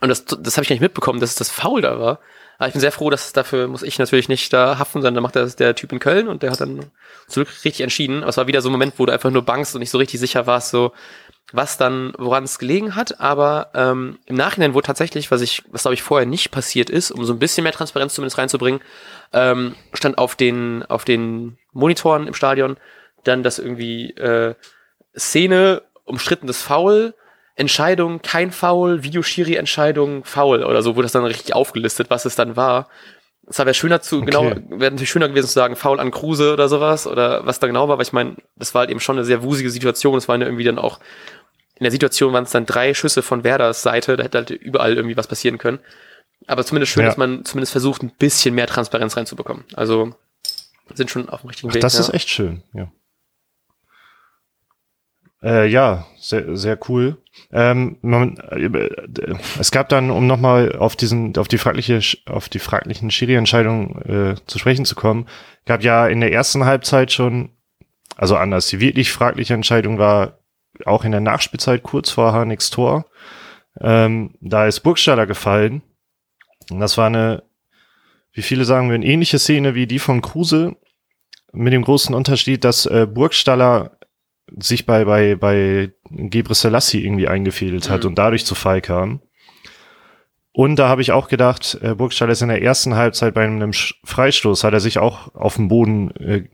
[0.00, 2.20] Und das, das habe ich gar nicht mitbekommen, dass es das Foul da war.
[2.58, 5.20] Aber ich bin sehr froh, dass dafür muss ich natürlich nicht da haften, sondern da
[5.20, 6.90] macht das der Typ in Köln und der hat dann
[7.28, 8.22] zurück richtig entschieden.
[8.22, 9.98] Aber es war wieder so ein Moment, wo du einfach nur bangst und nicht so
[9.98, 10.92] richtig sicher warst, so
[11.52, 13.20] was dann, woran es gelegen hat.
[13.20, 17.10] Aber ähm, im Nachhinein wurde tatsächlich, was ich, was glaube ich vorher nicht passiert ist,
[17.10, 18.80] um so ein bisschen mehr Transparenz zumindest reinzubringen,
[19.32, 22.76] ähm, stand auf den auf den Monitoren im Stadion
[23.24, 24.54] dann, dass irgendwie äh,
[25.16, 27.14] Szene umstrittenes Foul,
[27.56, 32.56] Entscheidung, kein Foul, Videoschiri-Entscheidung, Foul oder so, wurde das dann richtig aufgelistet, was es dann
[32.56, 32.88] war.
[33.50, 34.60] Es wäre schöner zu, genau, Okay.
[34.68, 37.88] wäre natürlich schöner gewesen zu sagen, Foul an Kruse oder sowas oder was da genau
[37.88, 40.16] war, weil ich meine, das war halt eben schon eine sehr wusige Situation.
[40.16, 41.00] Es waren ja irgendwie dann auch,
[41.78, 44.94] in der Situation waren es dann drei Schüsse von Werders Seite, da hätte halt überall
[44.94, 45.78] irgendwie was passieren können.
[46.46, 47.08] Aber zumindest schön, Ja.
[47.08, 49.64] dass man zumindest versucht, ein bisschen mehr Transparenz reinzubekommen.
[49.74, 50.14] Also
[50.94, 51.82] sind schon auf dem richtigen Ach, Weg.
[51.82, 52.00] das ja.
[52.00, 52.90] ist echt schön, ja.
[55.40, 57.16] Äh, ja, sehr, sehr cool.
[57.52, 58.88] Ähm, man, äh,
[59.60, 64.34] es gab dann, um nochmal auf diesen, auf die fragliche, auf die fraglichen Schiri-Entscheidungen äh,
[64.46, 65.28] zu sprechen zu kommen,
[65.64, 67.50] gab ja in der ersten Halbzeit schon,
[68.16, 70.38] also anders, die wirklich fragliche Entscheidung war
[70.86, 73.06] auch in der Nachspielzeit kurz vor Harnigs Tor.
[73.80, 75.82] Ähm, da ist Burgstaller gefallen.
[76.70, 77.42] Und das war eine,
[78.32, 80.76] wie viele sagen wir, eine ähnliche Szene wie die von Kruse,
[81.52, 83.98] mit dem großen Unterschied, dass äh, Burgstaller
[84.58, 88.08] sich bei, bei, bei Gebre Selassie irgendwie eingefädelt hat Mhm.
[88.10, 89.20] und dadurch zu Fall kam.
[90.52, 93.70] Und da habe ich auch gedacht, äh, Burgstaller ist in der ersten Halbzeit bei einem
[93.70, 96.48] Sch- Freistoß, hat er sich auch auf den Boden äh,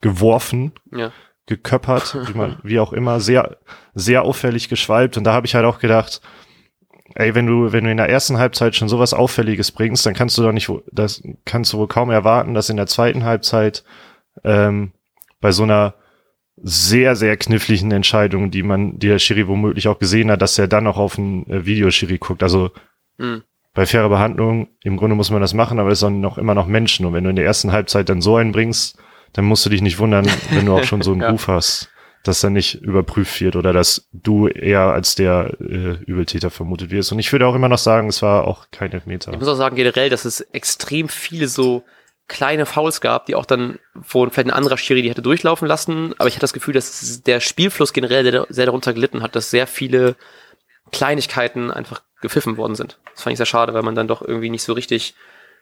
[0.00, 1.12] geworfen, Ja.
[1.48, 3.56] Geköppert, wie, man, wie auch immer, sehr,
[3.94, 5.16] sehr auffällig geschwalbt.
[5.16, 6.20] Und da habe ich halt auch gedacht,
[7.14, 10.38] ey, wenn du, wenn du in der ersten Halbzeit schon sowas Auffälliges bringst, dann kannst
[10.38, 13.82] du doch nicht, das kannst du wohl kaum erwarten, dass in der zweiten Halbzeit
[14.44, 14.92] ähm,
[15.40, 15.94] bei so einer
[16.60, 20.68] sehr, sehr kniffligen Entscheidung, die man, die der Schiri womöglich auch gesehen hat, dass er
[20.68, 22.42] dann noch auf den äh, Videoschiri guckt.
[22.42, 22.70] Also
[23.18, 23.42] Mhm.
[23.74, 26.66] bei fairer Behandlung, im Grunde muss man das machen, aber es sind noch immer noch
[26.66, 27.06] Menschen.
[27.06, 28.98] Und wenn du in der ersten Halbzeit dann so einen bringst,
[29.32, 31.30] dann musst du dich nicht wundern, wenn du auch schon so einen Ja.
[31.30, 31.90] Ruf hast,
[32.24, 37.12] dass dann nicht überprüft wird oder dass du eher als der äh, Übeltäter vermutet wirst.
[37.12, 39.32] Und ich würde auch immer noch sagen, es war auch kein Elfmeter.
[39.32, 41.84] Ich muss auch sagen, generell, dass es extrem viele so
[42.28, 46.14] kleine Fouls gab, die auch dann, wo vielleicht ein anderer Schiri die hätte durchlaufen lassen.
[46.18, 49.66] Aber ich hatte das Gefühl, dass der Spielfluss generell sehr, darunter gelitten hat, dass sehr
[49.66, 50.14] viele
[50.92, 52.98] Kleinigkeiten einfach gepfiffen worden sind.
[53.14, 55.14] Das fand ich sehr schade, weil man dann doch irgendwie nicht so richtig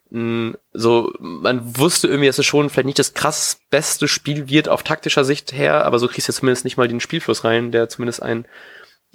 [0.08, 4.84] so, man wusste irgendwie, dass es schon vielleicht nicht das krass beste Spiel wird auf
[4.84, 8.22] taktischer Sicht her, aber so kriegst du zumindest nicht mal den Spielfluss rein, der zumindest
[8.22, 8.46] ein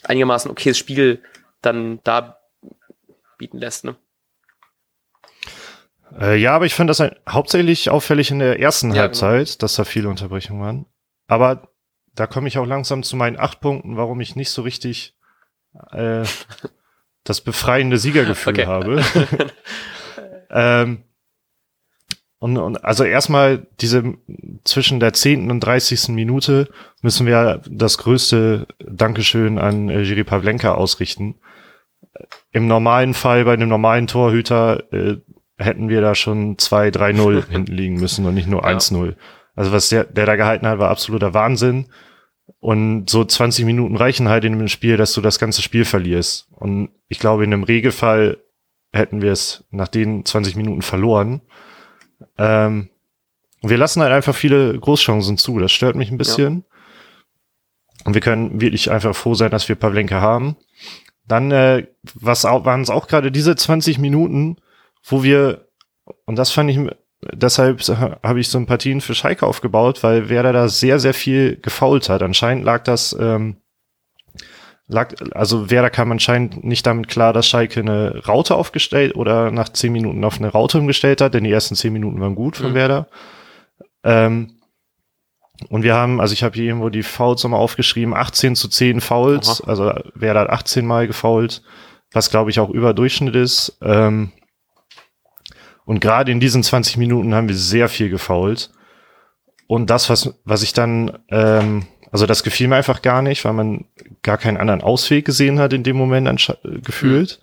[0.04, 1.22] einigermaßen okayes Spiel
[1.62, 2.38] dann da
[3.38, 3.96] bieten lässt, ne?
[6.20, 9.76] Äh, ja, aber ich finde das ein, hauptsächlich auffällig in der ersten Ja, Halbzeit, dass
[9.76, 10.86] da viele Unterbrechungen waren.
[11.28, 11.70] Aber
[12.14, 15.16] da komme ich auch langsam zu meinen acht Punkten, warum ich nicht so richtig
[15.94, 16.24] äh,
[17.24, 18.66] das befreiende Siegergefühl Okay.
[18.66, 19.02] habe.
[20.52, 21.04] ähm,
[22.40, 24.16] und, und also erstmal diese
[24.64, 25.52] zwischen der 10.
[25.52, 26.10] und 30.
[26.10, 26.70] Minute
[27.04, 31.36] müssen wir das größte Dankeschön an äh, Jiri Pavlenka ausrichten.
[32.52, 35.18] Im normalen Fall bei einem normalen Torhüter äh,
[35.60, 38.76] hätten wir da schon 2-3-0 hinten liegen müssen und nicht nur Ja.
[38.76, 39.16] 1-0.
[39.56, 41.90] Also was der, der da gehalten hat, war absoluter Wahnsinn.
[42.60, 46.48] Und so 20 Minuten reichen halt in einem Spiel, dass du das ganze Spiel verlierst.
[46.52, 48.40] Und ich glaube, in einem Regelfall
[48.92, 51.42] hätten wir es nach den 20 Minuten verloren.
[52.38, 52.90] Ähm,
[53.62, 55.60] wir lassen halt einfach viele Großchancen zu.
[55.60, 56.66] Das stört mich ein bisschen.
[58.04, 60.58] Und wir können wirklich einfach froh sein, dass wir Pavlenka haben.
[61.28, 64.58] Dann, äh, was auch, waren es auch gerade diese 20 Minuten,
[65.04, 65.68] wo wir,
[66.26, 66.80] und das fand ich,
[67.32, 67.82] deshalb
[68.24, 72.24] habe ich Sympathien für Schalke aufgebaut, weil Werder da sehr, sehr viel gefault hat.
[72.24, 73.58] Anscheinend lag das, ähm,
[74.92, 79.70] lag, also Werder kam anscheinend nicht damit klar, dass Schalke eine Raute aufgestellt oder nach
[79.70, 82.72] 10 Minuten auf eine Raute umgestellt hat, denn die ersten 10 Minuten waren gut von
[82.72, 82.76] Mhm.
[82.76, 83.08] Werder.
[84.04, 84.54] Ähm,
[85.70, 89.00] und wir haben, also ich habe hier irgendwo die Fouls nochmal aufgeschrieben, 18 zu 10
[89.00, 89.70] Fouls, Aha.
[89.70, 91.62] also Werder hat 18 Mal gefoult,
[92.12, 93.78] was glaube ich auch über Durchschnitt ist.
[93.82, 94.32] Ähm,
[95.86, 98.72] und gerade in diesen 20 Minuten haben wir sehr viel gefault.
[99.68, 103.54] Und das, was, was ich dann, ähm, also das gefiel mir einfach gar nicht, weil
[103.54, 103.86] man
[104.22, 107.40] gar keinen anderen Ausweg gesehen hat in dem Moment äh, gefühlt.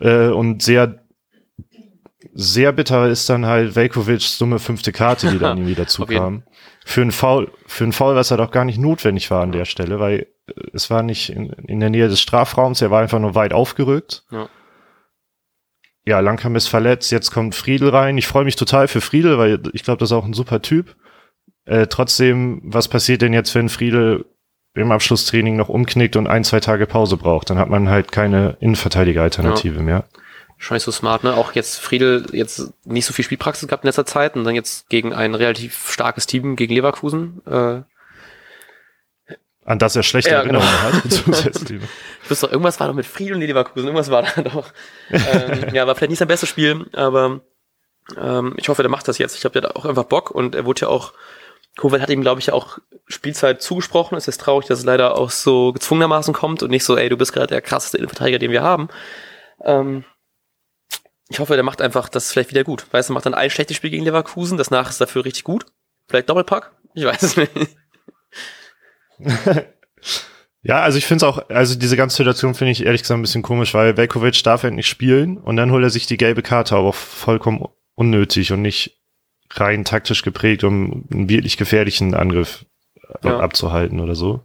[0.00, 1.04] Äh, und sehr,
[2.32, 6.16] sehr bitter ist dann halt Velkovics dumme fünfte Karte, die dann irgendwie dazu jeden.
[6.16, 6.42] kam.
[6.86, 9.66] Für ein Foul, für ein Foul, was halt auch gar nicht notwendig war an der
[9.66, 13.18] Stelle, weil äh, es war nicht in, in der Nähe des Strafraums, er war einfach
[13.20, 14.24] nur weit aufgerückt.
[14.30, 14.48] Ja.
[16.08, 18.16] Ja, Langkamp ist verletzt, jetzt kommt Friedel rein.
[18.16, 20.94] Ich freue mich total für Friedel, weil ich glaube, das ist auch ein super Typ.
[21.66, 24.24] Äh, trotzdem, was passiert denn jetzt, wenn Friedel
[24.74, 27.50] im Abschlusstraining noch umknickt und ein, zwei Tage Pause braucht?
[27.50, 30.04] Dann hat man halt keine Innenverteidiger-Alternative mehr.
[30.58, 31.34] Schon nicht so smart, ne?
[31.34, 34.88] Auch jetzt Friedel jetzt nicht so viel Spielpraxis gehabt in letzter Zeit und dann jetzt
[34.88, 37.42] gegen ein relativ starkes Team, gegen Leverkusen.
[37.46, 37.82] Äh,
[39.64, 40.60] An das er schlechte Ja, genau.
[40.60, 41.12] Erinnerungen hat.
[41.12, 41.82] zusätzlich.
[42.22, 44.72] ich wusste doch, irgendwas war doch mit Friedel und Leverkusen, irgendwas war da doch.
[45.10, 47.40] ähm, ja, war vielleicht nicht sein bestes Spiel, aber
[48.16, 49.34] ähm, ich hoffe, der macht das jetzt.
[49.34, 51.12] Ich glaube, der hat auch einfach Bock und er wurde ja auch
[51.76, 54.16] Kowal hat ihm, glaube ich, auch Spielzeit zugesprochen.
[54.16, 57.16] Es ist traurig, dass es leider auch so gezwungenermaßen kommt und nicht so, ey, du
[57.16, 58.88] bist gerade der krasseste Innenverteidiger, den wir haben.
[59.62, 60.04] Ähm,
[61.28, 62.86] ich hoffe, der macht einfach das vielleicht wieder gut.
[62.92, 65.66] Weißt du, macht dann ein schlechtes Spiel gegen Leverkusen, das nach ist dafür richtig gut.
[66.08, 66.72] Vielleicht Doppelpack?
[66.94, 67.52] Ich weiß es nicht.
[70.62, 73.22] ja, also ich finde es auch, also diese ganze Situation finde ich ehrlich gesagt ein
[73.22, 76.76] bisschen komisch, weil Velkovic darf endlich spielen und dann holt er sich die gelbe Karte,
[76.76, 78.98] aber vollkommen unnötig und nicht
[79.50, 82.66] rein taktisch geprägt, um einen wirklich gefährlichen Angriff
[83.22, 83.40] äh, ja.
[83.40, 84.44] abzuhalten oder so.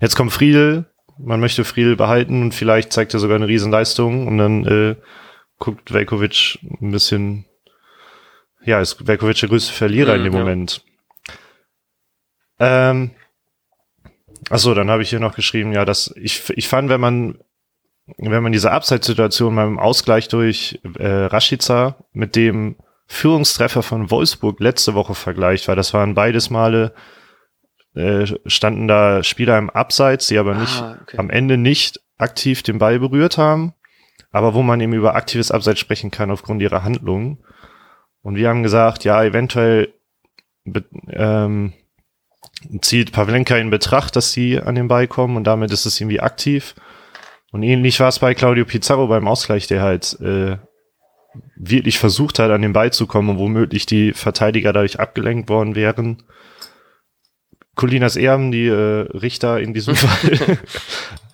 [0.00, 0.86] Jetzt kommt Friedel,
[1.18, 4.96] man möchte Friedel behalten und vielleicht zeigt er sogar eine Riesenleistung und dann äh,
[5.58, 7.44] guckt Velkovic ein bisschen,
[8.64, 10.38] ja, ist Velkovic der größte Verlierer mhm, in dem ja.
[10.40, 10.84] Moment.
[12.58, 13.10] Ähm,
[14.50, 17.38] achso, dann habe ich hier noch geschrieben, ja, dass ich, ich fand, wenn man
[18.18, 22.76] wenn man diese Abseitssituation beim Ausgleich durch äh, Rashica mit dem
[23.12, 26.94] Führungstreffer von Wolfsburg letzte Woche vergleicht, weil das waren beides Male
[27.94, 31.18] äh, standen da Spieler im Abseits, die aber nicht ah, okay.
[31.18, 33.74] am Ende nicht aktiv den Ball berührt haben,
[34.30, 37.44] aber wo man eben über aktives Abseits sprechen kann aufgrund ihrer Handlungen.
[38.22, 39.92] Und wir haben gesagt, ja, eventuell
[41.10, 41.74] ähm,
[42.80, 46.20] zieht Pavlenka in Betracht, dass sie an den Ball kommen und damit ist es irgendwie
[46.20, 46.74] aktiv.
[47.50, 50.56] Und ähnlich war es bei Claudio Pizarro beim Ausgleich, der halt äh,
[51.56, 55.74] wirklich versucht hat, an den Ball zu kommen und womöglich die Verteidiger dadurch abgelenkt worden
[55.74, 56.22] wären.
[57.74, 60.58] Colinas Erben, die äh, Richter in diesem Fall,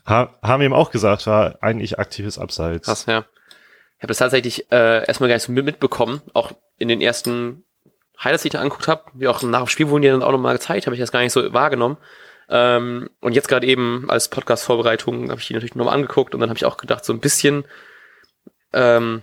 [0.43, 2.87] haben ihm auch gesagt, war eigentlich aktives Abseits.
[2.87, 3.25] Krass, ja.
[3.99, 7.65] Ich habe das tatsächlich äh, erstmal gar nicht so mitbekommen, auch in den ersten
[8.23, 10.33] Highlights, die ich da angeguckt habe, wie auch nach dem Spiel wurden die dann auch
[10.33, 11.99] nochmal gezeigt, habe ich das gar nicht so wahrgenommen.
[12.49, 16.49] Ähm, und jetzt gerade eben als Podcast-Vorbereitung habe ich die natürlich nochmal angeguckt und dann
[16.49, 17.65] habe ich auch gedacht, so ein bisschen,
[18.73, 19.23] ähm,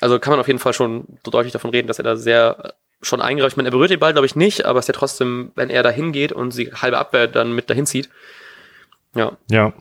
[0.00, 2.74] also kann man auf jeden Fall schon so deutlich davon reden, dass er da sehr
[3.00, 3.52] schon eingreift.
[3.52, 5.70] Ich meine, er berührt den Ball, glaube ich, nicht, aber es ist ja trotzdem, wenn
[5.70, 8.08] er da hingeht und die halbe Abwehr dann mit dahin zieht.
[9.14, 9.36] Ja.
[9.50, 9.72] Ja.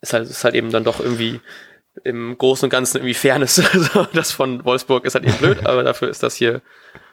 [0.00, 1.40] Ist halt, ist halt eben dann doch irgendwie
[2.04, 3.62] im Großen und Ganzen irgendwie Fairness.
[4.12, 6.60] das von Wolfsburg ist halt eben blöd, aber dafür ist das hier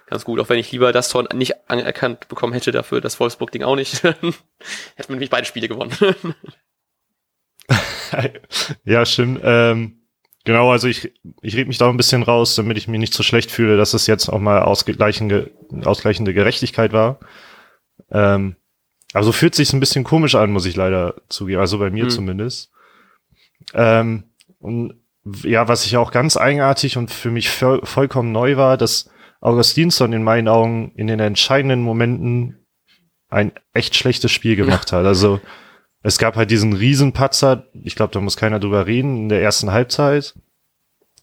[0.08, 0.39] ganz gut.
[0.39, 4.03] Auch wenn ich lieber das Tor nicht anerkannt bekommen hätte dafür, das Wolfsburg-Ding auch nicht.
[4.03, 4.34] hätte man
[5.10, 5.95] nämlich beide Spiele gewonnen.
[8.84, 9.41] ja, stimmt.
[9.43, 10.02] Ähm
[10.45, 13.23] Genau, also ich, ich rede mich da ein bisschen raus, damit ich mich nicht so
[13.23, 15.51] schlecht fühle, dass es jetzt auch mal ausgleichende,
[15.86, 17.19] ausgleichende Gerechtigkeit war.
[18.12, 18.58] Ähm,
[19.13, 22.10] also fühlt sich ein bisschen komisch an, muss ich leider zugeben, also bei mir mhm.
[22.10, 22.71] zumindest.
[23.73, 24.23] Ähm,
[24.60, 24.95] und
[25.43, 30.12] ja, was ich auch ganz eigenartig und für mich voll, vollkommen neu war, dass Augustinsson
[30.12, 32.65] in meinen Augen in den entscheidenden Momenten
[33.29, 35.06] ein echt schlechtes Spiel gemacht hat.
[35.06, 35.39] Also
[36.03, 39.71] es gab halt diesen Riesenpatzer, ich glaube, da muss keiner drüber reden, in der ersten
[39.71, 40.35] Halbzeit,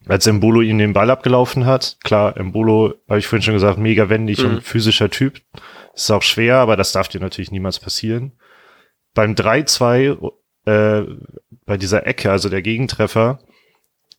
[0.07, 1.99] als Embolo ihn den Ball abgelaufen hat.
[2.03, 4.49] Klar, Embolo, habe ich vorhin schon gesagt, mega wendig mhm.
[4.49, 5.43] und physischer Typ.
[5.95, 8.33] ist auch schwer, aber das darf dir natürlich niemals passieren.
[9.13, 10.33] Beim 3-2,
[10.65, 11.03] äh,
[11.67, 13.41] bei dieser Ecke, also der Gegentreffer,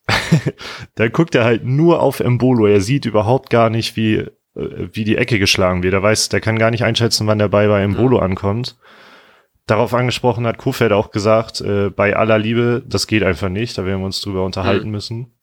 [0.94, 2.66] da guckt er halt nur auf Embolo.
[2.66, 5.94] Er sieht überhaupt gar nicht, wie, äh, wie die Ecke geschlagen wird.
[5.94, 8.22] Er weiß, der kann gar nicht einschätzen, wann der Ball bei Embolo mhm.
[8.22, 8.76] ankommt
[9.66, 13.84] darauf angesprochen hat Kofeld auch gesagt, äh, bei aller Liebe, das geht einfach nicht, da
[13.84, 14.92] werden wir uns drüber unterhalten mhm.
[14.92, 15.34] müssen.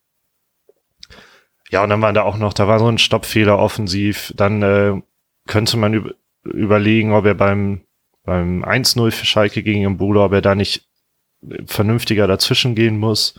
[1.70, 5.02] Ja, und dann war da auch noch, da war so ein Stoppfehler offensiv, dann äh,
[5.48, 7.82] könnte man üb überlegen, ob er beim,
[8.24, 10.88] beim 1-0 für Schalke gegen Embolo, ob er da nicht
[11.66, 13.36] vernünftiger dazwischen gehen muss.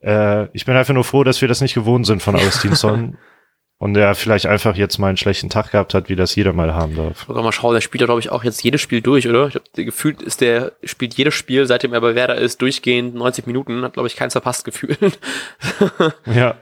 [0.00, 3.18] Äh, ich bin einfach nur froh, dass wir das nicht gewohnt sind von Augustinsson.
[3.78, 6.74] Und er vielleicht einfach jetzt mal einen schlechten Tag gehabt hat, wie das jeder mal
[6.74, 7.26] haben darf.
[7.26, 9.48] Sogar mal schauen, der spielt ja, glaube ich, auch jetzt jedes Spiel durch, oder?
[9.48, 13.46] Ich hab, gefühlt ist der, spielt jedes Spiel, seitdem er bei Werder ist, durchgehend 90
[13.46, 15.18] Minuten, hat, glaube ich, keins verpasst gefühlt.
[16.26, 16.56] ja.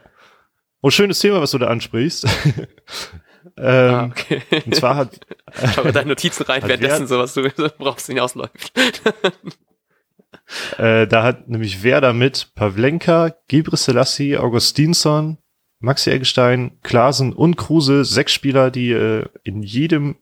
[0.80, 2.24] Oh, schönes Thema, was du da ansprichst.
[3.56, 4.42] ähm, ah, okay.
[4.64, 5.20] Und zwar hat.
[5.74, 7.42] Schau mal deine Notizen rein, währenddessen so, was du
[7.78, 8.72] brauchst, hinausläuft.
[10.78, 15.38] äh, da hat nämlich Werder mit Pavlenka, Gibre Selassie, Augustinsson,
[15.82, 20.16] Maxi Eggestein, Klaasen und Kruse, sechs Spieler, die äh, in jedem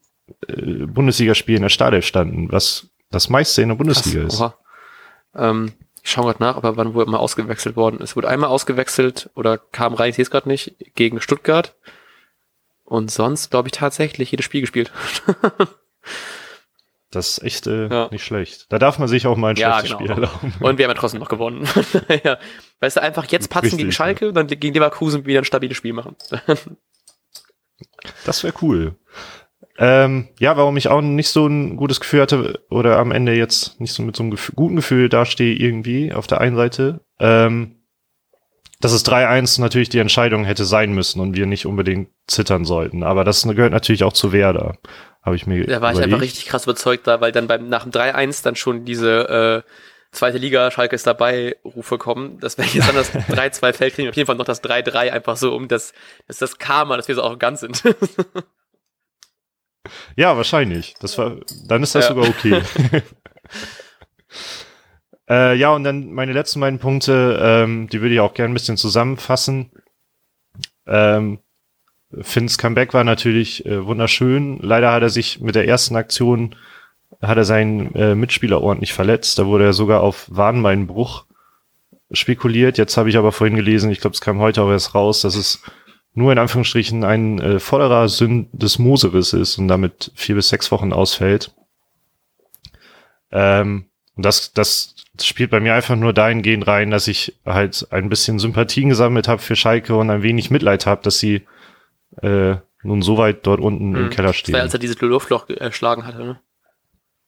[0.49, 4.41] äh, Bundesligaspiel in der Startelf standen, was das meiste in der Bundesliga Krass, ist.
[4.41, 4.55] Oha.
[5.35, 8.17] Ähm, ich schaue gerade nach, aber wann wurde mal ausgewechselt worden ist.
[8.17, 11.75] Wurde einmal ausgewechselt oder kam rein, ich sehe es gerade nicht, gegen Stuttgart.
[12.85, 14.91] Und sonst, glaube ich, tatsächlich jedes Spiel gespielt.
[17.11, 18.09] Das ist echt äh, ja.
[18.13, 18.67] nicht schlecht.
[18.69, 20.13] Da darf man sich auch mal ein ja, schlechtes genau.
[20.13, 20.55] Spiel erlauben.
[20.61, 21.69] Und wir haben ja trotzdem noch gewonnen.
[22.25, 22.39] ja.
[22.79, 25.77] Weißt du, einfach jetzt patzen Richtig, gegen Schalke und dann gegen Leverkusen wieder ein stabiles
[25.77, 26.15] Spiel machen.
[28.25, 28.95] das wäre cool.
[29.77, 33.81] Ähm, ja, warum ich auch nicht so ein gutes Gefühl hatte oder am Ende jetzt
[33.81, 37.01] nicht so mit so einem Gefühl, guten Gefühl dastehe irgendwie auf der einen Seite.
[37.19, 37.77] Ähm,
[38.81, 43.03] dass es 3-1 natürlich die Entscheidung hätte sein müssen und wir nicht unbedingt zittern sollten.
[43.03, 44.79] Aber das gehört natürlich auch zu Werder.
[45.23, 47.83] Habe ich mir Da war ich einfach richtig krass überzeugt da, weil dann beim nach
[47.83, 49.71] dem 3-1 dann schon diese äh,
[50.13, 52.39] zweite Liga, Schalke ist dabei, Rufe kommen.
[52.41, 55.37] Das wäre jetzt dann das 3-2 Feld kriegen, auf jeden Fall noch das 3-3 einfach
[55.37, 55.93] so, um das,
[56.27, 57.83] das ist das Karma, dass wir so arrogant sind.
[60.17, 60.95] ja, wahrscheinlich.
[61.01, 62.15] Das war, dann ist das ja.
[62.15, 62.63] sogar okay.
[65.29, 68.55] äh, ja, und dann meine letzten beiden Punkte, ähm, die würde ich auch gerne ein
[68.55, 69.71] bisschen zusammenfassen.
[70.87, 71.41] Ähm,
[72.21, 74.59] Finns Comeback war natürlich äh, wunderschön.
[74.61, 76.57] Leider hat er sich mit der ersten Aktion
[77.21, 79.39] hat er seinen äh, Mitspieler ordentlich verletzt.
[79.39, 81.27] Da wurde er sogar auf Wadenbeinbruch
[82.13, 82.79] spekuliert.
[82.79, 85.37] Jetzt habe ich aber vorhin gelesen, ich glaube, es kam heute auch erst raus, dass
[85.37, 85.63] es
[86.15, 91.55] nur in Anführungsstrichen ein äh, vollerer Syndesmoseriss ist und damit vier bis sechs Wochen ausfällt.
[93.31, 98.09] Ähm, und das, das spielt bei mir einfach nur dahingehend rein, dass ich halt ein
[98.09, 101.43] bisschen Sympathien gesammelt habe für Schalke und ein wenig Mitleid habe, dass sie
[102.23, 103.97] äh, nun so weit dort unten mhm.
[103.97, 104.53] im Keller stehen.
[104.53, 106.41] Das war, als er dieses Luftloch geschlagen hatte, ne?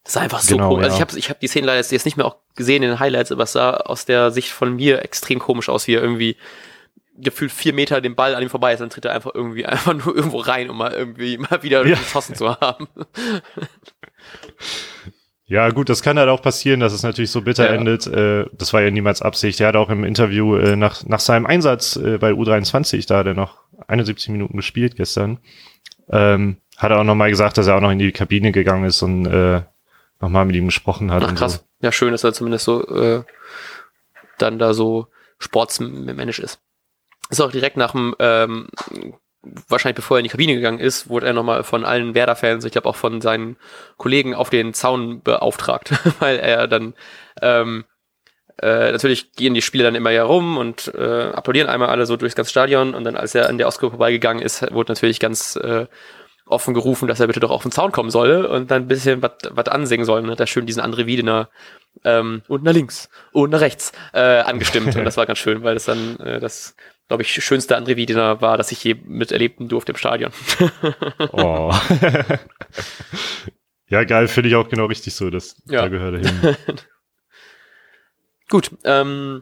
[0.03, 0.83] Das ist einfach so genau, cool.
[0.83, 0.95] Also ja.
[0.95, 3.31] ich habe ich hab die Szene leider jetzt nicht mehr auch gesehen in den Highlights,
[3.31, 6.35] aber es sah aus der Sicht von mir extrem komisch aus, wie er irgendwie
[7.15, 9.93] gefühlt vier Meter den Ball an ihm vorbei ist, dann tritt er einfach irgendwie einfach
[9.93, 11.95] nur irgendwo rein, um mal irgendwie mal wieder ja.
[11.95, 12.87] geschossen zu haben.
[15.45, 17.75] Ja, gut, das kann halt auch passieren, dass es natürlich so bitter ja.
[17.75, 18.07] endet.
[18.07, 19.59] Äh, das war ja niemals Absicht.
[19.59, 23.27] Er hat auch im Interview äh, nach, nach seinem Einsatz äh, bei U23, da hat
[23.27, 25.39] er noch 71 Minuten gespielt gestern,
[26.09, 29.01] ähm, hat er auch nochmal gesagt, dass er auch noch in die Kabine gegangen ist
[29.01, 29.61] und äh,
[30.19, 31.23] nochmal mit ihm gesprochen hat.
[31.23, 31.55] Ach, krass.
[31.55, 31.59] So.
[31.81, 33.23] Ja, schön, dass er zumindest so äh,
[34.37, 35.07] dann da so
[35.37, 36.59] sportsmännisch ist.
[37.29, 38.67] Ist auch direkt nach dem, ähm,
[39.67, 42.71] wahrscheinlich bevor er in die Kabine gegangen ist, wurde er nochmal von allen Werder-Fans, ich
[42.71, 43.57] glaube auch von seinen
[43.97, 46.93] Kollegen auf den Zaun beauftragt, weil er dann
[47.41, 47.85] ähm,
[48.61, 52.17] äh, natürlich gehen die Spieler dann immer ja rum und äh, applaudieren einmal alle so
[52.17, 55.55] durchs ganze Stadion und dann, als er an der Oscar vorbeigegangen ist, wurde natürlich ganz
[55.55, 55.87] äh,
[56.45, 59.21] offen gerufen, dass er bitte doch auf den Zaun kommen solle und dann ein bisschen
[59.21, 60.21] was ansingen soll.
[60.21, 61.49] Und hat er schön diesen André Wiedener
[62.03, 64.95] ähm, und nach links und nach rechts äh, angestimmt.
[64.95, 66.75] und das war ganz schön, weil das dann äh, das,
[67.07, 70.31] glaube ich, schönste André Wiedener war, das ich je miterleben durfte im Stadion.
[71.31, 71.73] oh.
[73.87, 75.29] ja, geil, finde ich auch genau richtig so.
[75.29, 75.83] Das, ja.
[75.83, 76.55] Da gehört er hin.
[78.53, 79.41] Gut, ähm,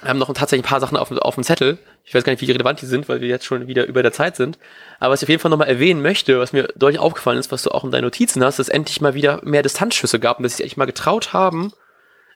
[0.00, 1.76] wir haben noch tatsächlich ein paar Sachen auf, auf dem Zettel.
[2.04, 4.12] Ich weiß gar nicht, wie relevant die sind, weil wir jetzt schon wieder über der
[4.12, 4.60] Zeit sind.
[5.00, 7.64] Aber was ich auf jeden Fall nochmal erwähnen möchte, was mir deutlich aufgefallen ist, was
[7.64, 10.44] du auch in deinen Notizen hast, dass es endlich mal wieder mehr Distanzschüsse gab und
[10.44, 11.72] dass sie sich echt mal getraut haben,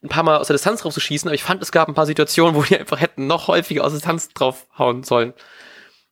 [0.03, 1.29] ein paar Mal aus der Distanz drauf zu schießen.
[1.29, 3.93] Aber ich fand, es gab ein paar Situationen, wo die einfach hätten noch häufiger aus
[3.93, 5.35] der Distanz draufhauen sollen.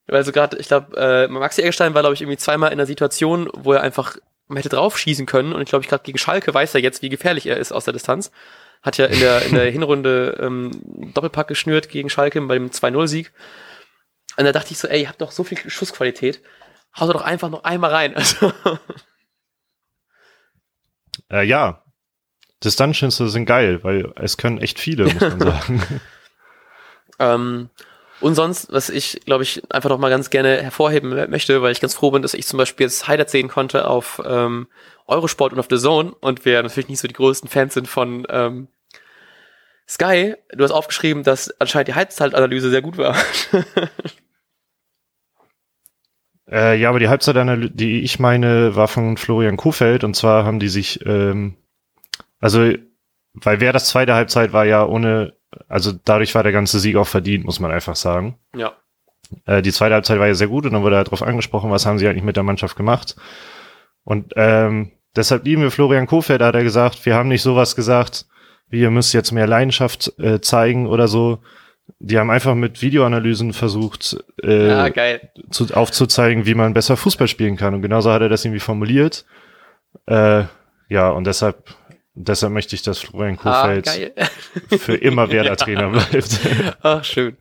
[0.07, 2.87] Weil so gerade, ich glaube, äh, Maxi Eggestein war, glaube ich, irgendwie zweimal in einer
[2.87, 5.53] Situation, wo er einfach man hätte drauf schießen können.
[5.53, 7.87] Und ich glaube, ich gerade gegen Schalke weiß er jetzt, wie gefährlich er ist aus
[7.87, 8.31] der Distanz.
[8.87, 10.71] Hat ja in der, in der Hinrunde ähm,
[11.13, 13.33] Doppelpack geschnürt gegen Schalke bei dem 2-0-Sieg.
[14.37, 16.41] Und da dachte ich so, ey, ihr habt doch so viel Schussqualität.
[16.99, 18.15] Haut doch einfach noch einmal rein.
[18.49, 18.53] Also.
[21.29, 21.83] Äh, ja.
[22.63, 25.83] Distanzschüsse sind geil, weil es können echt viele, muss man sagen.
[27.19, 27.71] ähm,
[28.21, 31.81] und sonst, was ich, glaube ich, einfach noch mal ganz gerne hervorheben möchte, weil ich
[31.81, 34.69] ganz froh bin, dass ich zum Beispiel jetzt Highlights sehen konnte auf ähm,
[35.07, 38.27] Eurosport und auf The Zone und wir natürlich nicht so die größten Fans sind von
[38.31, 38.69] ähm,
[39.89, 40.35] Sky.
[40.53, 43.17] Du hast aufgeschrieben, dass anscheinend die Halbzeitanalyse sehr gut war.
[46.51, 50.59] äh, ja, aber die Halbzeitanalyse, die ich meine, war von Florian Kofeld und zwar haben
[50.59, 51.57] die sich, ähm,
[52.41, 52.73] also
[53.35, 55.35] weil wer das zweite Halbzeit war ja ohne,
[55.69, 58.39] also dadurch war der ganze Sieg auch verdient, muss man einfach sagen.
[58.55, 58.73] Ja.
[59.45, 61.99] Äh, die zweite Halbzeit war ja sehr gut und dann wurde darauf angesprochen, was haben
[61.99, 63.17] sie eigentlich mit der Mannschaft gemacht.
[64.05, 67.77] Und ähm, deshalb lieben wir Florian Kofeld, da hat er gesagt, wir haben nicht sowas
[67.77, 68.27] gesagt,
[68.69, 71.39] wie ihr müsst jetzt mehr Leidenschaft äh, zeigen oder so.
[72.01, 75.19] Die haben einfach mit Videoanalysen versucht, äh, ja,
[75.51, 77.75] zu, aufzuzeigen, wie man besser Fußball spielen kann.
[77.75, 79.25] Und genauso hat er das irgendwie formuliert.
[80.07, 80.45] Äh,
[80.89, 81.75] ja, und deshalb,
[82.15, 84.27] deshalb möchte ich, dass Florian ah, Kofeld ah,
[84.79, 86.05] für immer Werder-Trainer ja.
[86.05, 86.41] bleibt.
[86.83, 87.37] Ach, schön.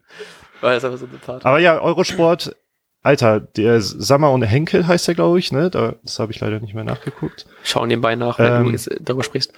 [0.61, 2.55] War jetzt aber so Aber ja, Eurosport,
[3.01, 5.69] Alter, der Sammer und Henkel heißt er, glaube ich, ne?
[5.69, 7.45] Da, das habe ich leider nicht mehr nachgeguckt.
[7.63, 9.53] Schauen nebenbei nach, wenn ähm, du jetzt darüber sprichst.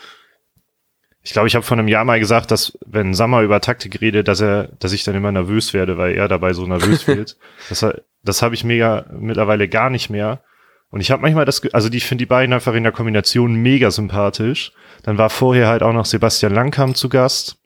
[1.28, 4.30] Ich glaube, ich habe vor einem Jahr mal gesagt, dass wenn Sammer über Taktik redet,
[4.30, 7.36] dass er, dass ich dann immer nervös werde, weil er dabei so nervös wird.
[7.68, 7.86] Das,
[8.24, 10.41] das habe ich mega mittlerweile gar nicht mehr.
[10.89, 13.56] Und ich habe manchmal das, also die, ich finde die beiden einfach in der Kombination
[13.56, 14.72] mega sympathisch.
[15.04, 17.58] Dann war vorher halt auch noch Sebastian Langkamp zu Gast.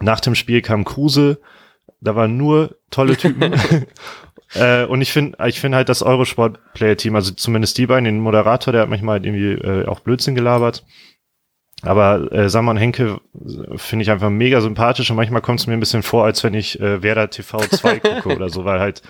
[0.00, 1.40] Nach dem Spiel kam Kruse.
[2.00, 3.54] Da waren nur tolle Typen.
[4.54, 8.72] äh, und ich finde, ich finde halt das Eurosport-Player-Team, also zumindest die beiden, den Moderator,
[8.72, 10.84] der hat manchmal halt irgendwie äh, auch Blödsinn gelabert.
[11.84, 13.20] Aber äh, Saman Henke
[13.76, 16.54] finde ich einfach mega sympathisch und manchmal kommt es mir ein bisschen vor, als wenn
[16.54, 19.02] ich äh, Werder TV 2 gucke oder so, weil halt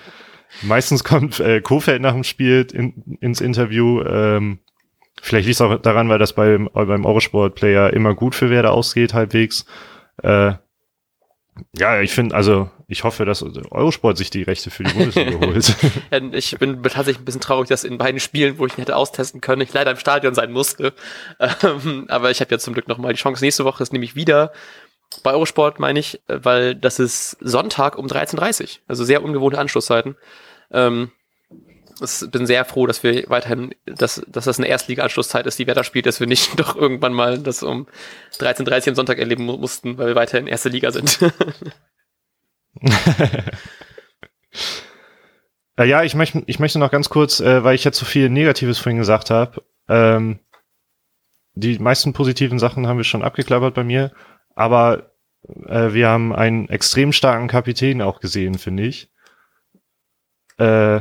[0.63, 4.59] meistens kommt äh, Kofeld nach dem Spiel in, ins Interview ähm,
[5.25, 9.15] vielleicht liegt es auch daran, weil das beim, beim Eurosport-Player immer gut für Werder ausgeht,
[9.15, 9.65] halbwegs.
[10.23, 10.53] Äh,
[11.77, 15.75] ja, ich finde, also ich hoffe, dass Eurosport sich die Rechte für die Bundesliga holt.
[16.35, 19.41] ich bin tatsächlich ein bisschen traurig, dass in beiden Spielen, wo ich ihn hätte austesten
[19.41, 20.93] können, ich leider im Stadion sein musste.
[21.63, 23.45] Ähm, aber ich habe ja zum Glück nochmal die Chance.
[23.45, 24.53] Nächste Woche ist nämlich wieder
[25.23, 28.69] bei Eurosport, meine ich, weil das ist Sonntag um 13.30 Uhr.
[28.89, 30.17] Also sehr ungewohnte Anschlusszeiten.
[30.71, 31.11] Ähm,
[32.03, 35.85] ich bin sehr froh, dass wir weiterhin, dass, dass das eine Erstliga-Anschlusszeit ist, die Werder
[35.85, 37.87] spielt, dass wir nicht doch irgendwann mal das um
[38.39, 41.19] 13.30 Uhr am Sonntag erleben mussten, weil wir weiterhin erste Liga sind.
[45.79, 48.29] äh, ja, ich möchte, ich möchte noch ganz kurz, äh, weil ich jetzt so viel
[48.29, 50.41] Negatives vorhin gesagt habe, ähm,
[51.55, 54.13] die meisten positiven Sachen haben wir schon abgeklappert bei mir,
[54.55, 55.13] aber
[55.67, 59.11] äh, wir haben einen extrem starken Kapitän auch gesehen, finde ich.
[60.59, 61.01] Äh,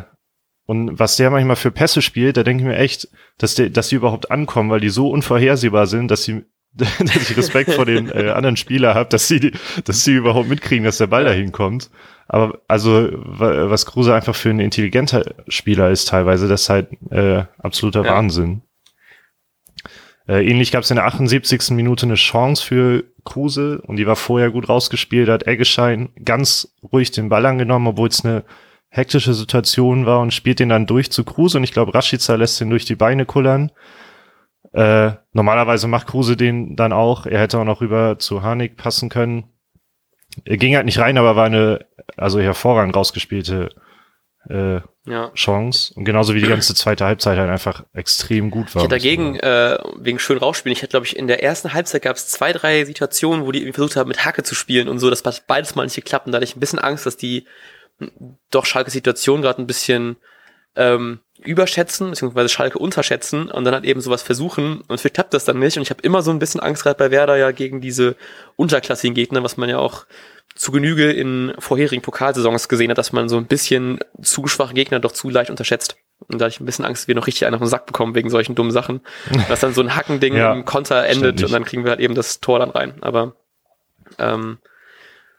[0.66, 3.90] und was der manchmal für Pässe spielt, da denke ich mir echt, dass, der, dass
[3.90, 6.46] die überhaupt ankommen, weil die so unvorhersehbar sind, dass sie
[7.00, 9.52] dass ich Respekt vor den äh, anderen Spieler habe, dass sie,
[9.86, 11.92] dass sie überhaupt mitkriegen, dass der Ball dahin kommt.
[12.28, 17.44] Aber also was Kruse einfach für ein intelligenter Spieler ist teilweise, das ist halt äh,
[17.60, 18.14] absoluter ja.
[18.14, 18.62] Wahnsinn.
[20.28, 21.72] Äh, ähnlich gab es in der 78.
[21.72, 27.12] Minute eine Chance für Kruse und die war vorher gut rausgespielt, hat Eggeschein ganz ruhig
[27.12, 28.44] den Ball angenommen, obwohl es eine
[28.90, 32.62] hektische Situation war und spielt den dann durch zu Kruse und ich glaube, Rashica lässt
[32.62, 33.72] den durch die Beine kullern.
[34.74, 37.26] Äh, normalerweise macht Kruse den dann auch.
[37.26, 39.46] Er hätte auch noch rüber zu Harnik passen können.
[40.46, 41.86] Er ging halt nicht rein, aber war eine
[42.18, 43.70] also hervorragend rausgespielte
[44.50, 45.32] äh, ja.
[45.36, 45.94] Chance.
[45.96, 48.82] Und genauso wie die ganze zweite Halbzeit halt einfach extrem gut war.
[48.82, 52.02] Ich hätte dagegen, äh, wegen schön rausspielen, ich hätte, glaube ich, in der ersten Halbzeit
[52.02, 55.10] gab es zwei, drei Situationen, wo die versucht haben, mit Hacke zu spielen und so.
[55.10, 56.26] Das hat beides mal nicht geklappt.
[56.26, 57.46] Und da hatte ich ein bisschen Angst, dass die
[58.50, 60.18] doch Schalke Situation gerade ein bisschen
[60.76, 65.46] ähm, überschätzen, beziehungsweise Schalke unterschätzen und dann halt eben sowas versuchen und vielleicht klappt das
[65.46, 65.78] dann nicht.
[65.78, 68.16] Und ich habe immer so ein bisschen Angst gerade bei Werder ja gegen diese
[68.56, 70.06] unterklassigen Gegner, was man ja auch
[70.56, 75.00] zu Genüge in vorherigen Pokalsaisons gesehen hat, dass man so ein bisschen zu schwache Gegner
[75.00, 75.98] doch zu leicht unterschätzt.
[76.28, 77.86] Und da hatte ich ein bisschen Angst, dass wir noch richtig einen auf den Sack
[77.86, 79.02] bekommen wegen solchen dummen Sachen.
[79.50, 82.16] Dass dann so ein Hackending ja, im Konter endet und dann kriegen wir halt eben
[82.16, 82.94] das Tor dann rein.
[83.02, 83.36] Aber
[84.20, 84.60] ähm,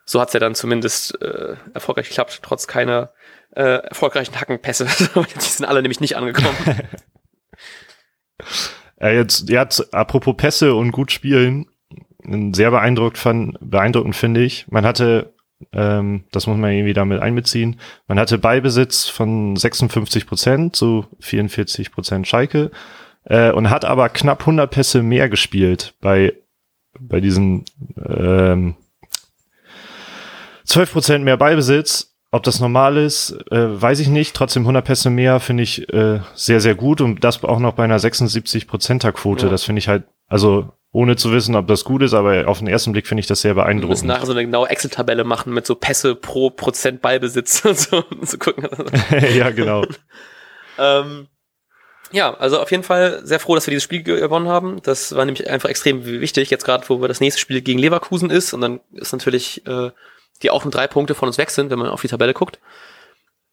[0.05, 3.13] so hat's ja dann zumindest äh, erfolgreich geklappt, trotz keiner
[3.55, 4.85] äh, erfolgreichen Hackenpässe.
[5.15, 6.57] die sind alle nämlich nicht angekommen.
[9.01, 11.67] ja, jetzt, jetzt, apropos Pässe und gut spielen,
[12.53, 14.67] sehr beeindruckt fand, beeindruckend finde ich.
[14.69, 15.35] Man hatte,
[15.73, 21.93] ähm, das muss man irgendwie damit einbeziehen, man hatte Beibesitz von 56 Prozent zu 44
[21.93, 22.71] Prozent Schalke
[23.25, 26.35] äh, und hat aber knapp 100 Pässe mehr gespielt bei
[26.99, 27.65] bei diesen
[28.05, 28.77] ähm,
[30.65, 32.14] 12 Prozent mehr Beibesitz.
[32.35, 34.35] Ob das normal ist, äh, weiß ich nicht.
[34.35, 37.85] Trotzdem 100 Pässe mehr finde ich äh, sehr, sehr gut und das auch noch bei
[37.85, 39.47] einer 76 Prozenter Quote.
[39.47, 39.53] Ja.
[39.53, 42.67] Das finde ich halt, also ohne zu wissen, ob das gut ist, aber auf den
[42.67, 43.83] ersten Blick finde ich das sehr beeindruckend.
[43.83, 47.79] Wir müssen nachher so eine genaue Excel-Tabelle machen mit so Pässe pro Prozent Ballbesitz und
[47.79, 48.67] so, und so gucken.
[49.37, 49.85] ja, genau.
[50.81, 51.29] ähm,
[52.11, 54.83] ja, also auf jeden Fall sehr froh, dass wir dieses Spiel gewonnen haben.
[54.83, 58.31] Das war nämlich einfach extrem wichtig, jetzt gerade, wo wir das nächste Spiel gegen Leverkusen
[58.31, 59.93] ist und dann ist natürlich äh,
[60.43, 62.59] die auch nur drei Punkte von uns weg sind, wenn man auf die Tabelle guckt.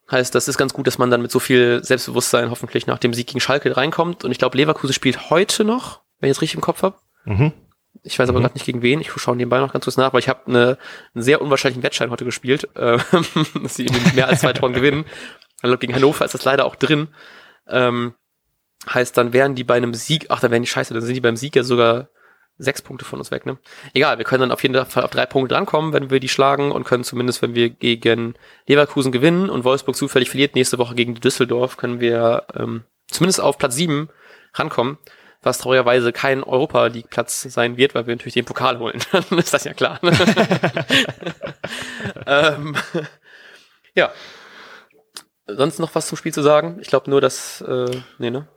[0.10, 3.14] Heißt, das ist ganz gut, dass man dann mit so viel Selbstbewusstsein hoffentlich nach dem
[3.14, 4.26] Sieg gegen Schalke reinkommt.
[4.26, 6.98] Und ich glaube, Leverkusen spielt heute noch, wenn ich es richtig im Kopf habe.
[7.24, 7.54] Mhm.
[8.04, 8.44] Ich weiß aber mhm.
[8.44, 9.00] gerade nicht gegen wen.
[9.00, 10.78] Ich schaue nebenbei noch ganz kurz nach, weil ich habe eine,
[11.14, 12.98] einen sehr unwahrscheinlichen Wettschein heute gespielt, äh,
[13.62, 15.06] dass sie mehr als zwei Toren gewinnen.
[15.62, 17.10] Also gegen Hannover ist das leider auch drin.
[17.68, 18.16] Ähm,
[18.92, 21.22] heißt, dann wären die bei einem Sieg, ach, dann wären die scheiße, dann sind die
[21.22, 22.10] beim Sieg ja sogar
[22.62, 23.58] sechs Punkte von uns weg, ne?
[23.94, 26.72] Egal, wir können dann auf jeden Fall auf drei Punkte drankommen, wenn wir die schlagen
[26.72, 28.36] und können zumindest, wenn wir gegen
[28.68, 33.58] Leverkusen gewinnen und Wolfsburg zufällig verliert nächste Woche gegen Düsseldorf, können wir ähm, zumindest auf
[33.58, 34.10] Platz sieben
[34.54, 35.00] rankommen,
[35.42, 39.00] was traurigerweise kein Europa League Platz sein wird, weil wir natürlich den Pokal holen.
[39.12, 40.00] Dann ist das ja klar.
[40.04, 40.12] Ne?
[42.28, 42.76] ähm,
[43.96, 44.12] ja.
[45.48, 46.78] Sonst noch was zum Spiel zu sagen?
[46.80, 48.48] Ich glaube nur, dass äh, nee, ne?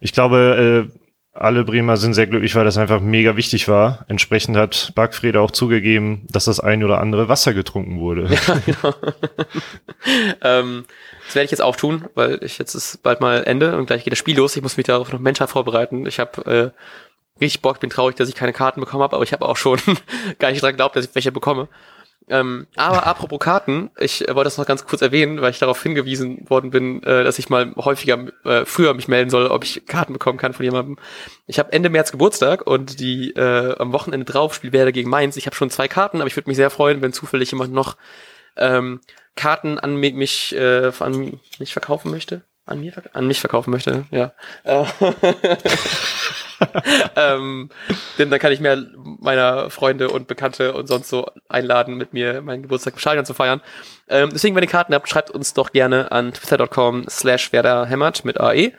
[0.00, 1.05] Ich glaube, äh,
[1.38, 4.04] alle Bremer sind sehr glücklich, weil das einfach mega wichtig war.
[4.08, 8.28] Entsprechend hat Backfriede auch zugegeben, dass das ein oder andere Wasser getrunken wurde.
[8.46, 8.94] Ja, genau.
[10.42, 10.84] ähm,
[11.26, 14.04] das werde ich jetzt auch tun, weil ich jetzt ist bald mal Ende und gleich
[14.04, 14.56] geht das Spiel los.
[14.56, 16.06] Ich muss mich darauf noch mental vorbereiten.
[16.06, 16.72] Ich habe
[17.40, 19.56] äh, richtig Bock, bin traurig, dass ich keine Karten bekommen habe, aber ich habe auch
[19.56, 19.80] schon
[20.38, 21.68] gar nicht dran geglaubt, dass ich welche bekomme.
[22.28, 25.80] Ähm, aber apropos Karten, ich äh, wollte das noch ganz kurz erwähnen, weil ich darauf
[25.80, 29.86] hingewiesen worden bin, äh, dass ich mal häufiger äh, früher mich melden soll, ob ich
[29.86, 30.98] Karten bekommen kann von jemandem.
[31.46, 35.36] Ich habe Ende März Geburtstag und die äh, am Wochenende drauf spielt Werder gegen Mainz.
[35.36, 37.96] Ich habe schon zwei Karten, aber ich würde mich sehr freuen, wenn zufällig jemand noch
[38.56, 39.00] ähm,
[39.36, 42.42] Karten an mich äh, an mich verkaufen möchte.
[42.64, 44.32] an, mir, an mich verkaufen möchte, ja.
[44.64, 44.84] Äh,
[47.16, 47.70] ähm,
[48.18, 48.82] denn dann kann ich mehr
[49.20, 53.34] meiner Freunde und Bekannte und sonst so einladen, mit mir meinen Geburtstag im Stadion zu
[53.34, 53.60] feiern.
[54.08, 58.40] Ähm, deswegen, wenn ihr Karten habt, schreibt uns doch gerne an twitter.com slash werderhämmert mit
[58.40, 58.72] AE.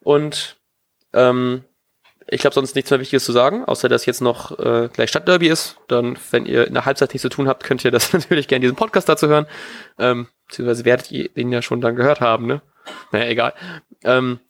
[0.00, 0.56] Und
[1.12, 1.64] ähm,
[2.26, 5.48] ich glaube sonst nichts mehr Wichtiges zu sagen, außer dass jetzt noch äh, gleich Stadtderby
[5.48, 5.76] ist.
[5.88, 8.62] Dann, wenn ihr in der Halbzeit nichts zu tun habt, könnt ihr das natürlich gerne
[8.62, 9.46] diesen Podcast dazu hören.
[9.98, 12.62] Ähm, beziehungsweise werdet ihr den ja schon dann gehört haben, ne?
[13.12, 13.54] Naja, egal.
[14.04, 14.40] Ähm,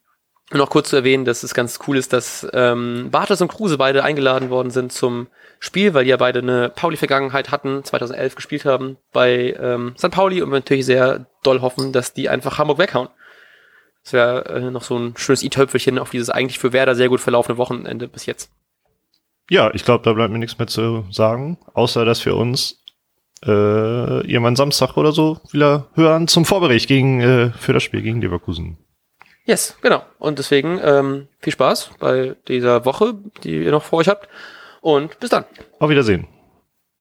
[0.59, 4.05] noch kurz zu erwähnen, dass es ganz cool ist, dass ähm, Bartos und Kruse beide
[4.05, 5.29] eingeladen worden sind zum
[5.61, 10.11] Spiel, weil die ja beide eine Pauli-Vergangenheit hatten, 2011 gespielt haben bei ähm, St.
[10.11, 13.09] Pauli und wir natürlich sehr doll hoffen, dass die einfach Hamburg weghauen.
[14.03, 17.21] Das wäre äh, noch so ein schönes i-Töpfelchen auf dieses eigentlich für Werder sehr gut
[17.21, 18.51] verlaufene Wochenende bis jetzt.
[19.49, 22.83] Ja, ich glaube, da bleibt mir nichts mehr zu sagen, außer dass wir uns
[23.45, 23.51] äh,
[24.27, 28.79] irgendwann Samstag oder so wieder hören zum Vorbericht gegen, äh, für das Spiel gegen Leverkusen.
[29.47, 30.03] Yes, genau.
[30.19, 34.29] Und deswegen ähm, viel Spaß bei dieser Woche, die ihr noch vor euch habt.
[34.81, 35.45] Und bis dann.
[35.79, 36.27] Auf Wiedersehen.